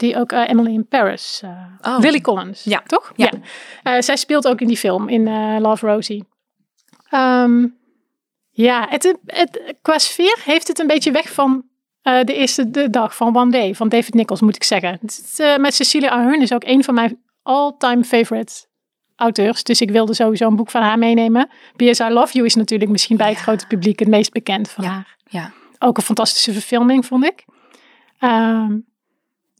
[0.00, 1.40] Die ook uh, Emily in Paris.
[1.44, 1.98] Uh, oh.
[1.98, 2.82] Lily Collins, ja.
[2.86, 3.12] toch?
[3.16, 3.30] Ja.
[3.82, 3.96] ja.
[3.96, 5.24] Uh, zij speelt ook in die film, in
[5.60, 6.24] Love Rosie.
[7.14, 7.78] Um,
[8.50, 11.64] ja, het, het, qua sfeer heeft het een beetje weg van
[12.02, 14.98] de eerste de dag van One Day, van David Nichols, moet ik zeggen.
[15.00, 18.52] Het, met Cecilia Ahern is ook een van mijn all-time favorite
[19.16, 19.62] auteurs.
[19.62, 21.48] Dus ik wilde sowieso een boek van haar meenemen.
[21.76, 21.98] B.S.
[21.98, 23.42] I Love You is natuurlijk misschien bij het Ja.
[23.42, 24.90] grote publiek het meest bekend van Ja.
[24.90, 25.16] haar.
[25.28, 25.52] Ja.
[25.78, 27.44] Ook een fantastische verfilming, vond ik.
[28.18, 28.78] Ehm,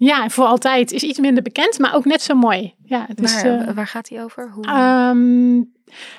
[0.06, 2.74] ja, voor altijd is iets minder bekend, maar ook net zo mooi.
[2.84, 4.50] Ja, dus, waar, eh, waar gaat hij over?
[4.50, 4.64] Hoe...
[4.64, 5.62] Ehm,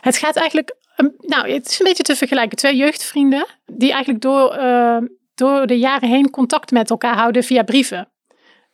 [0.01, 2.57] het gaat eigenlijk, um, nou, het is een beetje te vergelijken.
[2.57, 4.97] Twee jeugdvrienden die eigenlijk door, uh,
[5.35, 8.11] door de jaren heen contact met elkaar houden via brieven.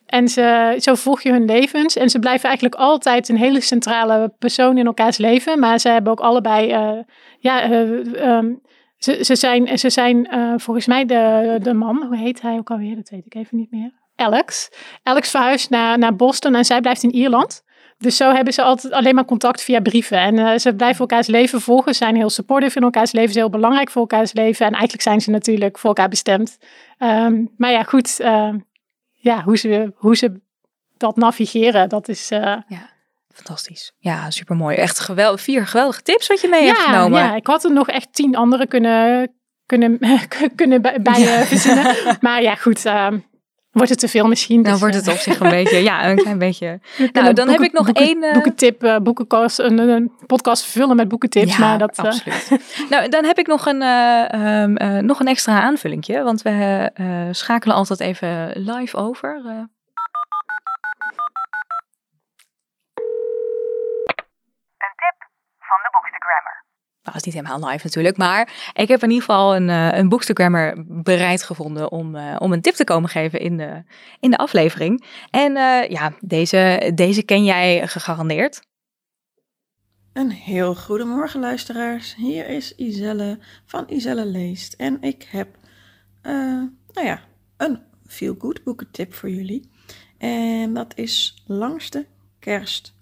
[0.06, 1.96] En ze, zo volg je hun levens.
[1.96, 5.58] En ze blijven eigenlijk altijd een hele centrale persoon in elkaars leven.
[5.58, 7.02] Maar ze hebben ook allebei, uh,
[7.38, 8.60] ja, um,
[8.96, 12.96] ze, ze zijn, ze zijn volgens mij de, de man, hoe heet hij ook alweer?
[12.96, 14.06] Dat weet ik even niet meer.
[14.18, 14.68] Alex.
[15.02, 17.62] Alex verhuist naar, naar Boston en zij blijft in Ierland.
[17.98, 20.18] Dus zo hebben ze altijd alleen maar contact via brieven.
[20.18, 23.54] En uh, ze blijven elkaars leven volgen, zijn heel supportive in elkaars leven, zijn heel
[23.54, 24.66] belangrijk voor elkaars leven.
[24.66, 26.58] En eigenlijk zijn ze natuurlijk voor elkaar bestemd.
[26.98, 28.54] Um, maar ja, goed, uh,
[29.12, 30.40] ja, hoe, ze, hoe ze
[30.96, 32.30] dat navigeren, dat is...
[32.32, 32.38] Uh,
[32.68, 32.96] ja.
[33.32, 33.92] Fantastisch.
[33.98, 34.76] Ja, supermooi.
[34.76, 37.18] Echt geweldig, vier geweldige tips wat je mee ja, hebt genomen.
[37.18, 39.30] Ja, ik had er nog echt tien andere kunnen,
[39.66, 39.98] kunnen,
[40.56, 41.44] kunnen bij, bij ja.
[41.44, 41.96] verzinnen.
[42.20, 43.08] Maar ja, goed, uh,
[43.78, 44.62] Wordt het te veel misschien?
[44.62, 46.80] Dan dus, wordt het eh, op zich een beetje, ja, een klein beetje.
[46.98, 48.22] Nou, dan boeken, heb ik nog boeken, één...
[48.22, 51.56] Eh, boekentip, uh, boekenkast, een, een, podcast vullen met boekentips.
[51.56, 52.58] Ja, maar dat, absoluut.
[52.90, 56.22] Nou, dan heb ik nog een, ehm, nog een extra aanvullingje.
[56.22, 56.90] Want we
[57.30, 59.34] schakelen altijd even live over.
[59.34, 59.70] Een
[64.96, 65.18] tip
[65.58, 66.07] van de boek.
[67.08, 69.88] Nou, dat is niet helemaal live natuurlijk, maar ik heb in ieder geval een, uh,
[69.92, 73.82] een Bookstagrammer bereid gevonden om, uh, om een tip te komen geven in de,
[74.20, 75.04] in de aflevering.
[75.30, 78.60] En uh, ja, deze, deze ken jij gegarandeerd.
[80.12, 82.14] Een heel goedemorgen luisteraars.
[82.14, 84.72] Hier is Iselle van Iselle Leest.
[84.72, 85.48] En ik heb,
[86.22, 87.20] nou ja,
[87.56, 89.70] een feel good boekentip voor jullie.
[90.18, 92.06] En dat is Langste
[92.38, 92.94] Kerst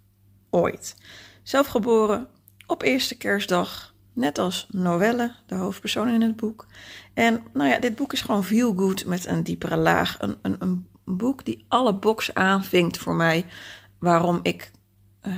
[0.51, 0.97] Ooit.
[1.43, 2.29] Zelf geboren
[2.67, 6.67] op eerste kerstdag, net als Noelle, de hoofdpersoon in het boek.
[7.15, 10.17] En nou ja, dit boek is gewoon feel good met een diepere laag.
[10.19, 13.47] Een, een, een boek die alle box aanvinkt voor mij,
[13.99, 14.71] waarom ik,
[15.23, 15.35] uh,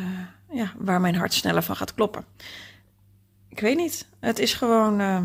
[0.50, 2.24] ja, waar mijn hart sneller van gaat kloppen.
[3.48, 5.22] Ik weet niet, het is gewoon uh,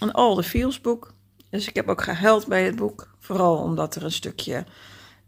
[0.00, 1.14] een all the feels boek.
[1.50, 3.14] Dus ik heb ook gehuild bij het boek.
[3.18, 4.64] Vooral omdat er een stukje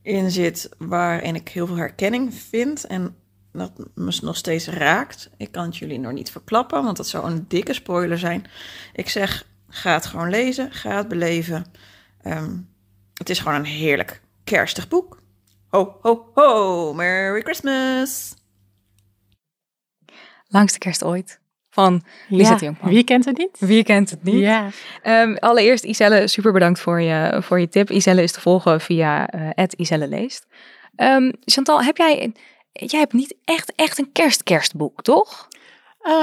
[0.02, 2.86] in zit waarin ik heel veel herkenning vind.
[2.86, 3.16] En
[3.52, 5.30] dat me nog steeds raakt.
[5.36, 8.46] Ik kan het jullie nog niet verklappen, want dat zou een dikke spoiler zijn.
[8.92, 11.66] Ik zeg, ga het gewoon lezen, ga het beleven.
[12.26, 12.68] Um,
[13.14, 15.22] het is gewoon een heerlijk kerstig boek.
[15.68, 18.34] Ho, ho, ho, Merry Christmas!
[20.46, 21.40] Langste kerst ooit
[21.70, 23.56] van ja, Wie kent het niet?
[23.58, 24.38] Wie kent het niet?
[24.40, 24.70] Ja.
[25.02, 27.90] Um, allereerst Iselle, super bedankt voor je, voor je tip.
[27.90, 30.46] Iselle is te volgen via uh, Iselle Leest.
[30.96, 32.32] Um, Chantal, heb jij,
[32.86, 35.48] jij hebt niet echt, echt een kerstkerstboek, toch?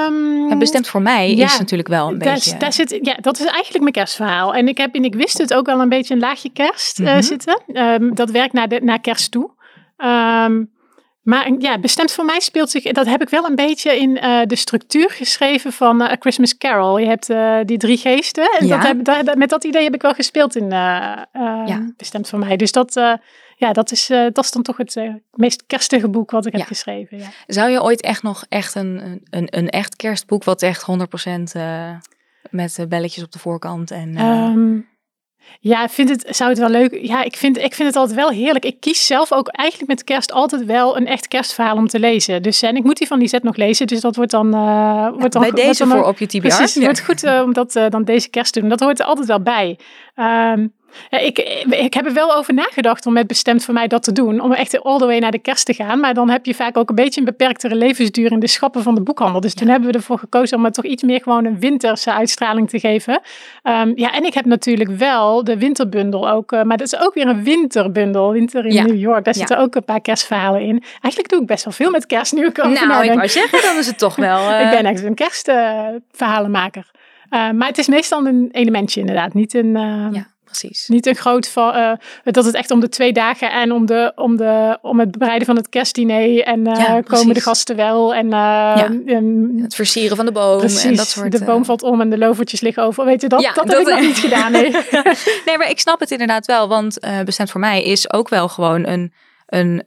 [0.09, 2.57] Um, bestemd voor mij ja, is natuurlijk wel een beetje...
[2.57, 4.53] Daar zit, ja, dat is eigenlijk mijn kerstverhaal.
[4.53, 7.05] En ik, heb, en ik wist het ook wel een beetje een laagje kerst mm
[7.05, 7.15] -hmm.
[7.15, 7.61] uh, zitten.
[8.15, 9.51] dat werkt naar, de, naar kerst toe.
[9.97, 10.73] Um,
[11.21, 14.41] maar ja, bestemd voor mij speelt zich, dat heb ik wel een beetje in uh,
[14.45, 16.97] de structuur geschreven van uh, A Christmas Carol.
[16.97, 17.27] Je hebt
[17.67, 18.51] die drie geesten.
[18.59, 18.77] En ja.
[18.77, 21.93] dat heb, dat, met dat idee heb ik wel gespeeld in ja.
[21.97, 22.55] Bestemd voor mij.
[22.55, 22.93] Dus dat,
[23.55, 24.99] ja, dat, is, dat is dan toch het
[25.31, 27.17] meest kerstige boek wat ik heb geschreven.
[27.17, 27.29] Ja.
[27.47, 31.59] Zou je ooit echt nog echt een, een, een echt kerstboek, wat echt 100%
[32.49, 34.25] met belletjes op de voorkant en...
[34.25, 34.87] Um,
[35.59, 36.97] ja, vind het, zou het wel leuk.
[37.01, 38.65] Ja, ik vind, ik vind het altijd wel heerlijk.
[38.65, 42.41] Ik kies zelf ook eigenlijk met kerst altijd wel een echt kerstverhaal om te lezen.
[42.41, 43.87] Dus en ik moet die van die zet nog lezen.
[43.87, 44.55] Dus dat wordt dan.
[44.55, 46.39] Uh, wordt dan bij deze voor op je TBR.
[46.39, 48.69] Precies, het wordt goed uh, om dat uh, dan deze kerst te doen.
[48.69, 49.79] Dat hoort er altijd wel bij.
[50.15, 50.73] Um,
[51.09, 51.39] ik,
[51.69, 54.39] ik heb er wel over nagedacht om met bestemd voor mij dat te doen.
[54.39, 55.99] Om echt all the way naar de kerst te gaan.
[55.99, 58.95] Maar dan heb je vaak ook een beetje een beperktere levensduur in de schappen van
[58.95, 59.41] de boekhandel.
[59.41, 62.69] Dus toen hebben we ervoor gekozen om het toch iets meer gewoon een winterse uitstraling
[62.69, 63.21] te geven.
[63.63, 66.51] Um, ja, en ik heb natuurlijk wel de winterbundel ook.
[66.51, 68.31] Uh, maar dat is ook weer een winterbundel.
[68.31, 68.83] Winter in ja.
[68.83, 69.23] New York.
[69.23, 70.83] Daar zitten ook een paar kerstverhalen in.
[71.01, 73.61] Eigenlijk doe ik best wel veel met kerst nu ik over Nou, ik wou zeggen,
[73.61, 74.51] dan is het toch wel...
[74.51, 74.61] Uh...
[74.65, 76.91] ik ben echt een kerstverhalenmaker.
[77.29, 79.33] Uh, maar het is meestal een elementje inderdaad.
[79.33, 79.71] Niet een...
[80.11, 80.87] ja precies.
[80.87, 81.91] Niet een groot van uh,
[82.23, 85.45] dat het echt om de twee dagen en om, de, om, de, om het bereiden
[85.45, 88.89] van het kerstdiner en uh, komen de gasten wel en, uh, ja.
[89.61, 91.31] het versieren van de boom precies, en dat soort.
[91.31, 93.05] De boom valt om en de lovertjes liggen over.
[93.05, 93.41] Weet je dat?
[93.41, 94.51] Ja, dat, dat heb ik nog niet gedaan.
[94.51, 94.71] Nee.
[95.45, 98.87] nee, maar ik snap het inderdaad wel, want bestemd voor mij is ook wel gewoon
[98.87, 99.13] een,
[99.45, 99.81] een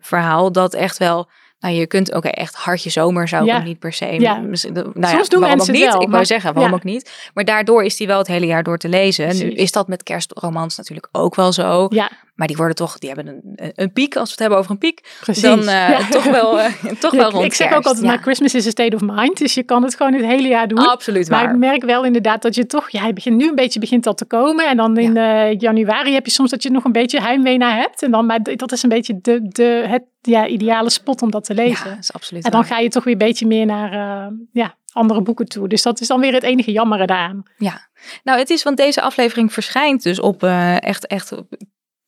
[0.00, 1.28] verhaal dat echt wel
[1.62, 3.62] nou, je kunt, oké, echt hartje zomer zou ik ja.
[3.62, 4.06] niet per se.
[4.06, 4.40] Ja.
[4.94, 5.84] Nou Soms doen waarom ook niet?
[5.84, 7.30] Wel, ik wou zeggen, waarom ook niet?
[7.34, 9.36] Maar daardoor is die wel het hele jaar door te lezen.
[9.36, 11.86] Nu is dat met kerstromans natuurlijk ook wel zo.
[11.90, 12.10] Ja.
[12.42, 14.16] Maar die worden toch, die hebben een, een piek.
[14.16, 15.42] Als we het hebben over een piek, Precies.
[15.42, 16.64] dan uh, toch wel, uh,
[17.00, 19.38] toch wel rond Ik zeg ook altijd, maar Christmas is a state of mind.
[19.38, 20.78] Dus je kan het gewoon het hele jaar doen.
[20.78, 21.44] Absoluut waar.
[21.44, 24.18] Maar ik merk wel inderdaad dat je toch, ja, begint nu een beetje begint dat
[24.18, 24.68] te komen.
[24.68, 27.76] En dan in uh, januari heb je soms dat je nog een beetje heimwee naar
[27.76, 28.02] hebt.
[28.02, 31.44] En dan, maar dat is een beetje de, de, het ja, ideale spot om dat
[31.44, 31.90] te lezen.
[31.90, 35.22] Ja, is absoluut En dan ga je toch weer een beetje meer naar, ja, andere
[35.22, 35.68] boeken toe.
[35.68, 37.42] Dus dat is dan weer het enige jammere daaraan.
[37.56, 37.88] Ja,
[38.22, 41.32] nou het is, want deze aflevering verschijnt dus op echt, echt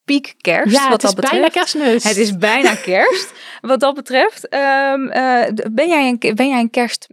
[0.04, 0.74] piek kerst.
[0.74, 2.04] Ja, wat het is bijna kerstmis.
[2.04, 3.32] Het is bijna kerst.
[3.60, 4.54] wat dat betreft.
[4.54, 5.42] Um, uh,
[5.72, 7.08] ben, jij een, ben jij een kerst,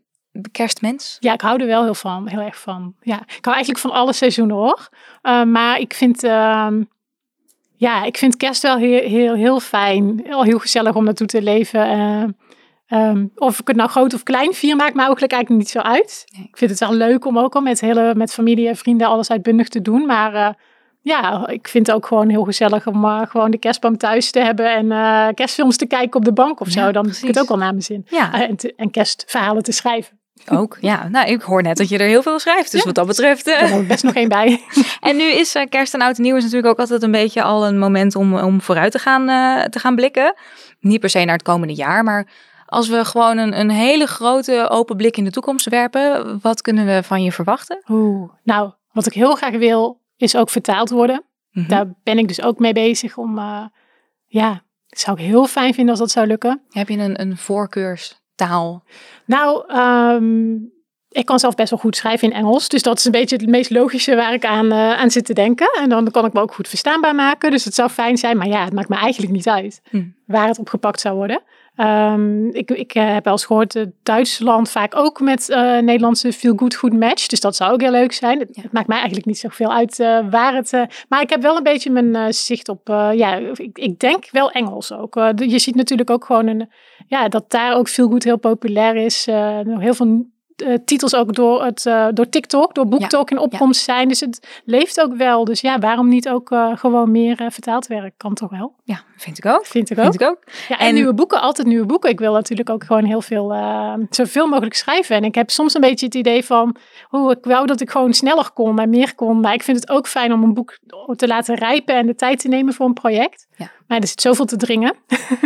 [0.51, 1.17] kerstmens?
[1.19, 2.95] Ja, ik hou er wel heel, van, heel erg van.
[3.01, 4.89] Ja, ik hou eigenlijk van alle seizoenen hoor.
[5.23, 6.23] Uh, maar ik vind...
[6.23, 6.67] Uh,
[7.75, 10.21] ja, ik vind kerst wel heel, heel, heel fijn.
[10.23, 12.35] Heel, heel gezellig om naartoe te leven.
[12.93, 15.79] Um, of ik het nou groot of klein vier, maakt me eigenlijk eigenlijk niet zo
[15.79, 16.25] uit.
[16.35, 16.47] Nee.
[16.47, 19.29] Ik vind het wel leuk om ook al met, hele, met familie en vrienden alles
[19.29, 20.05] uitbundig te doen.
[20.05, 20.49] Maar uh,
[21.01, 24.39] ja, ik vind het ook gewoon heel gezellig om uh, gewoon de kerstboom thuis te
[24.39, 26.91] hebben en uh, kerstfilms te kijken op de bank of zo.
[26.91, 27.21] Dan precies.
[27.21, 28.05] ik het ook al naar mijn zin.
[28.09, 28.33] Ja.
[28.33, 30.19] Uh, en, te, en kerstverhalen te schrijven.
[30.49, 31.07] Ook, ja.
[31.07, 32.71] Nou, ik hoor net dat je er heel veel schrijft.
[32.71, 32.85] Dus ja.
[32.85, 33.47] wat dat betreft...
[33.47, 33.75] Uh...
[33.75, 34.61] Er best nog één bij.
[34.99, 37.67] en nu is kerst en oud en nieuw is natuurlijk ook altijd een beetje al
[37.67, 39.25] een moment om, om vooruit te gaan,
[39.69, 40.33] te gaan blikken.
[40.79, 42.27] Niet per se naar het komende jaar, maar
[42.65, 46.85] als we gewoon een, een hele grote open blik in de toekomst werpen, wat kunnen
[46.85, 47.83] we van je verwachten?
[47.89, 51.23] Oeh, nou, wat ik heel graag wil, is ook vertaald worden.
[51.51, 51.67] Mm -hmm.
[51.69, 53.65] Daar ben ik dus ook mee bezig om, uh,
[54.25, 56.61] ja, zou ik heel fijn vinden als dat zou lukken.
[56.69, 58.83] Heb je een, een voorkeurstaal taal?
[59.25, 60.53] Nou, ehm,
[61.09, 62.69] ik kan zelf best wel goed schrijven in Engels.
[62.69, 65.33] Dus dat is een beetje het meest logische waar ik aan, uh, aan zit te
[65.33, 65.69] denken.
[65.81, 67.51] En dan kan ik me ook goed verstaanbaar maken.
[67.51, 68.37] Dus het zou fijn zijn.
[68.37, 70.03] Maar ja, het maakt me eigenlijk niet uit hm.
[70.25, 71.41] waar het opgepakt zou worden.
[71.75, 76.33] Um, ik, ik uh, heb wel eens gehoord, uh, Duitsland vaak ook met uh, Nederlandse
[76.33, 77.27] feel good goed match.
[77.27, 78.39] Dus dat zou ook heel leuk zijn.
[78.39, 79.97] Het, maakt mij eigenlijk niet zoveel uit
[80.29, 80.71] waar het...
[81.09, 82.87] maar ik heb wel een beetje mijn zicht op...
[83.13, 85.13] ja, ik, ik, denk wel Engels ook.
[85.35, 86.69] je ziet natuurlijk ook gewoon een,
[87.07, 89.25] ja, dat daar ook feel good heel populair is.
[89.25, 90.25] heel veel
[90.61, 94.07] uh, titels ook door, het, uh, door TikTok, door BookTok ja, in opkomst zijn.
[94.07, 95.45] Dus het leeft ook wel.
[95.45, 98.13] Dus ja, waarom niet ook uh, gewoon meer vertaald werk?
[98.17, 98.73] Kan toch wel?
[98.83, 99.65] Ja, vind ik ook.
[99.65, 100.03] Vind ik ook.
[100.03, 100.39] Vind ik ook.
[100.67, 102.09] Ja, en, en, nieuwe boeken, altijd nieuwe boeken.
[102.09, 103.55] Ik wil natuurlijk ook gewoon heel veel,
[104.09, 105.15] zoveel mogelijk schrijven.
[105.15, 106.75] En ik heb soms een beetje het idee van,
[107.09, 109.39] oh, ik wou dat ik gewoon sneller kon en meer kon.
[109.39, 110.77] Maar ik vind het ook fijn om een boek
[111.15, 113.47] te laten rijpen en de tijd te nemen voor een project.
[113.55, 113.71] Ja.
[113.91, 114.95] Maar er zit zoveel te dringen.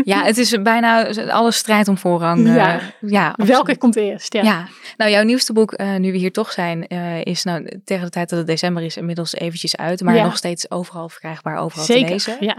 [0.04, 2.48] Ja, het is bijna alle strijd om voorrang.
[2.48, 2.76] Ja.
[2.76, 4.34] Uh, ja Welke komt eerst?
[4.34, 4.42] Ja.
[4.42, 4.68] ja.
[4.98, 8.12] Nou, jouw nieuwste boek, uh, nu we hier toch zijn, uh, is nou tegen de
[8.12, 10.02] tijd dat het december is inmiddels eventjes uit.
[10.02, 12.38] Maar nog steeds overal verkrijgbaar, overal Zeker, te lezen.
[12.40, 12.58] Ja.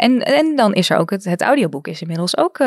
[0.00, 2.58] en, en dan is er ook het, het audioboek is inmiddels ook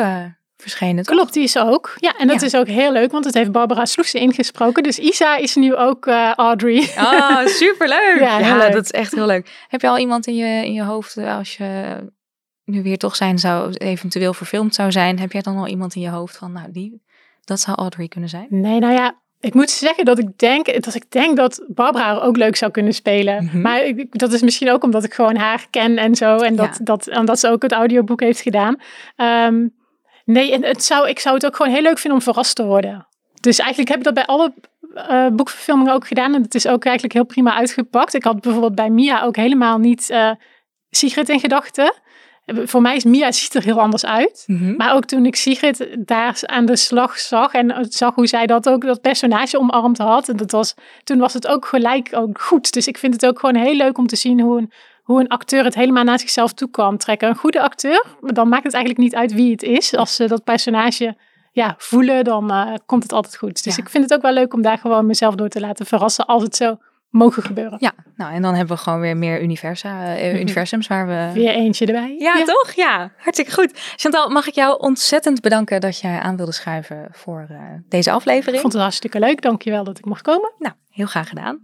[0.56, 1.04] verschenen.
[1.04, 1.14] Toch?
[1.14, 1.94] Klopt, die is ook.
[1.96, 4.82] Ja, en dat is ook heel leuk, want het heeft Barbara Sloegse ingesproken.
[4.82, 6.88] Dus Isa is nu ook Audrey.
[6.96, 8.18] Ah, oh, superleuk.
[8.18, 8.72] ja, ja leuk.
[8.72, 9.50] dat is echt heel leuk.
[9.68, 11.96] Heb je al iemand in je, in je hoofd als je
[12.68, 16.00] nu weer toch zijn zou, eventueel verfilmd zou zijn, heb jij dan al iemand in
[16.00, 17.02] je hoofd van, nou, die,
[17.44, 18.46] dat zou Audrey kunnen zijn?
[18.50, 22.36] Nee, nou ja, ik moet zeggen dat ik denk dat ik denk dat Barbara ook
[22.36, 23.44] leuk zou kunnen spelen.
[23.44, 23.60] Mhm.
[23.60, 26.36] Maar ik, dat is misschien ook omdat ik gewoon haar ken en zo.
[26.36, 28.76] En dat, dat, en dat ze ook het audioboek heeft gedaan.
[29.16, 29.74] Um,
[30.24, 32.64] nee, en het zou, ik zou het ook gewoon heel leuk vinden om verrast te
[32.64, 33.06] worden.
[33.40, 34.52] Dus eigenlijk heb ik dat bij alle
[34.94, 36.34] uh, boekverfilmingen ook gedaan.
[36.34, 38.14] En het is ook eigenlijk heel prima uitgepakt.
[38.14, 40.30] Ik had bijvoorbeeld bij Mia ook helemaal niet uh,
[40.90, 41.94] Sigrid in gedachten.
[42.54, 44.44] Voor mij is Mia ziet er heel anders uit.
[44.46, 44.76] Mhm.
[44.76, 48.68] Maar ook toen ik Sigrid daar aan de slag zag en zag hoe zij dat
[48.68, 50.28] ook, dat personage omarmd had.
[50.28, 50.74] En dat was,
[51.04, 52.72] toen was het ook gelijk ook goed.
[52.72, 54.72] Dus ik vind het ook gewoon heel leuk om te zien hoe een,
[55.02, 57.28] hoe een acteur het helemaal naar zichzelf toe kan trekken.
[57.28, 59.94] Een goede acteur, dan maakt het eigenlijk niet uit wie het is.
[59.94, 61.16] Als ze dat personage
[61.52, 63.64] ja, voelen, dan uh, komt het altijd goed.
[63.64, 66.26] Dus ik vind het ook wel leuk om daar gewoon mezelf door te laten verrassen
[66.26, 66.76] als het zo
[67.08, 67.78] mogen gebeuren.
[67.80, 71.30] Ja, nou en dan hebben we gewoon weer meer universa, uh, universums waar we...
[71.34, 72.16] Weer eentje erbij.
[72.18, 72.72] Ja, toch?
[72.72, 73.70] Ja, hartstikke goed.
[73.74, 78.54] Chantal, mag ik jou ontzettend bedanken dat jij aan wilde schuiven voor uh, deze aflevering.
[78.54, 79.42] Ik vond het hartstikke leuk.
[79.42, 80.52] Dankjewel dat ik mocht komen.
[80.58, 81.60] Nou, heel graag gedaan.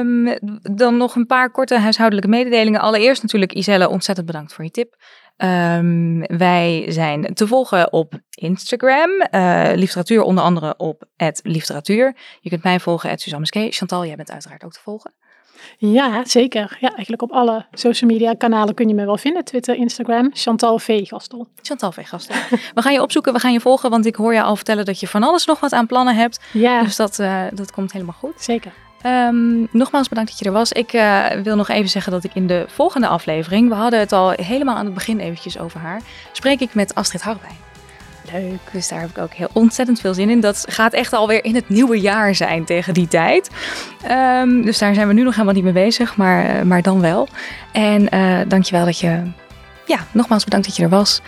[0.00, 0.38] Um,
[0.76, 2.80] dan nog een paar korte huishoudelijke mededelingen.
[2.80, 4.96] Allereerst natuurlijk Iselle, ontzettend bedankt voor je tip.
[5.36, 9.10] Um, wij zijn te volgen op Instagram.
[9.30, 11.04] Uh, literatuur onder andere op
[11.42, 12.16] literatuur.
[12.40, 15.14] Je kunt mij volgen, at Suzanne Chantal, jij bent uiteraard ook te volgen.
[15.78, 16.76] Ja, zeker.
[16.80, 19.44] Ja, eigenlijk op alle social media kanalen kun je me wel vinden.
[19.44, 21.06] Twitter, Instagram, Chantal V.
[21.06, 21.46] Gastel.
[21.62, 22.08] Chantal V.
[22.08, 22.36] Gastel.
[22.74, 25.00] we gaan je opzoeken, we gaan je volgen, want ik hoor je al vertellen dat
[25.00, 26.40] je van alles nog wat aan plannen hebt.
[26.52, 26.82] Ja.
[26.82, 28.42] Dus dat, uh, dat komt helemaal goed.
[28.42, 28.72] Zeker.
[29.06, 30.72] Um, nogmaals bedankt dat je er was.
[30.72, 34.12] Ik uh, wil nog even zeggen dat ik in de volgende aflevering, we hadden het
[34.12, 36.00] al helemaal aan het begin eventjes over haar,
[36.32, 37.56] spreek ik met Astrid Harbijn.
[38.32, 38.58] Leuk.
[38.72, 40.40] Dus daar heb ik ook heel ontzettend veel zin in.
[40.40, 43.50] Dat gaat echt alweer in het nieuwe jaar zijn tegen die tijd.
[44.10, 47.00] Um, dus daar zijn we nu nog helemaal niet mee bezig, maar, uh, maar dan
[47.00, 47.28] wel.
[47.72, 49.22] En uh, dankjewel dat je,
[49.86, 51.20] ja, nogmaals bedankt dat je er was.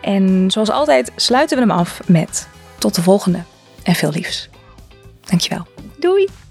[0.00, 3.42] En zoals altijd sluiten we hem af met tot de volgende
[3.82, 4.48] en veel liefs.
[5.24, 5.66] Dankjewel.
[5.98, 6.41] Doei.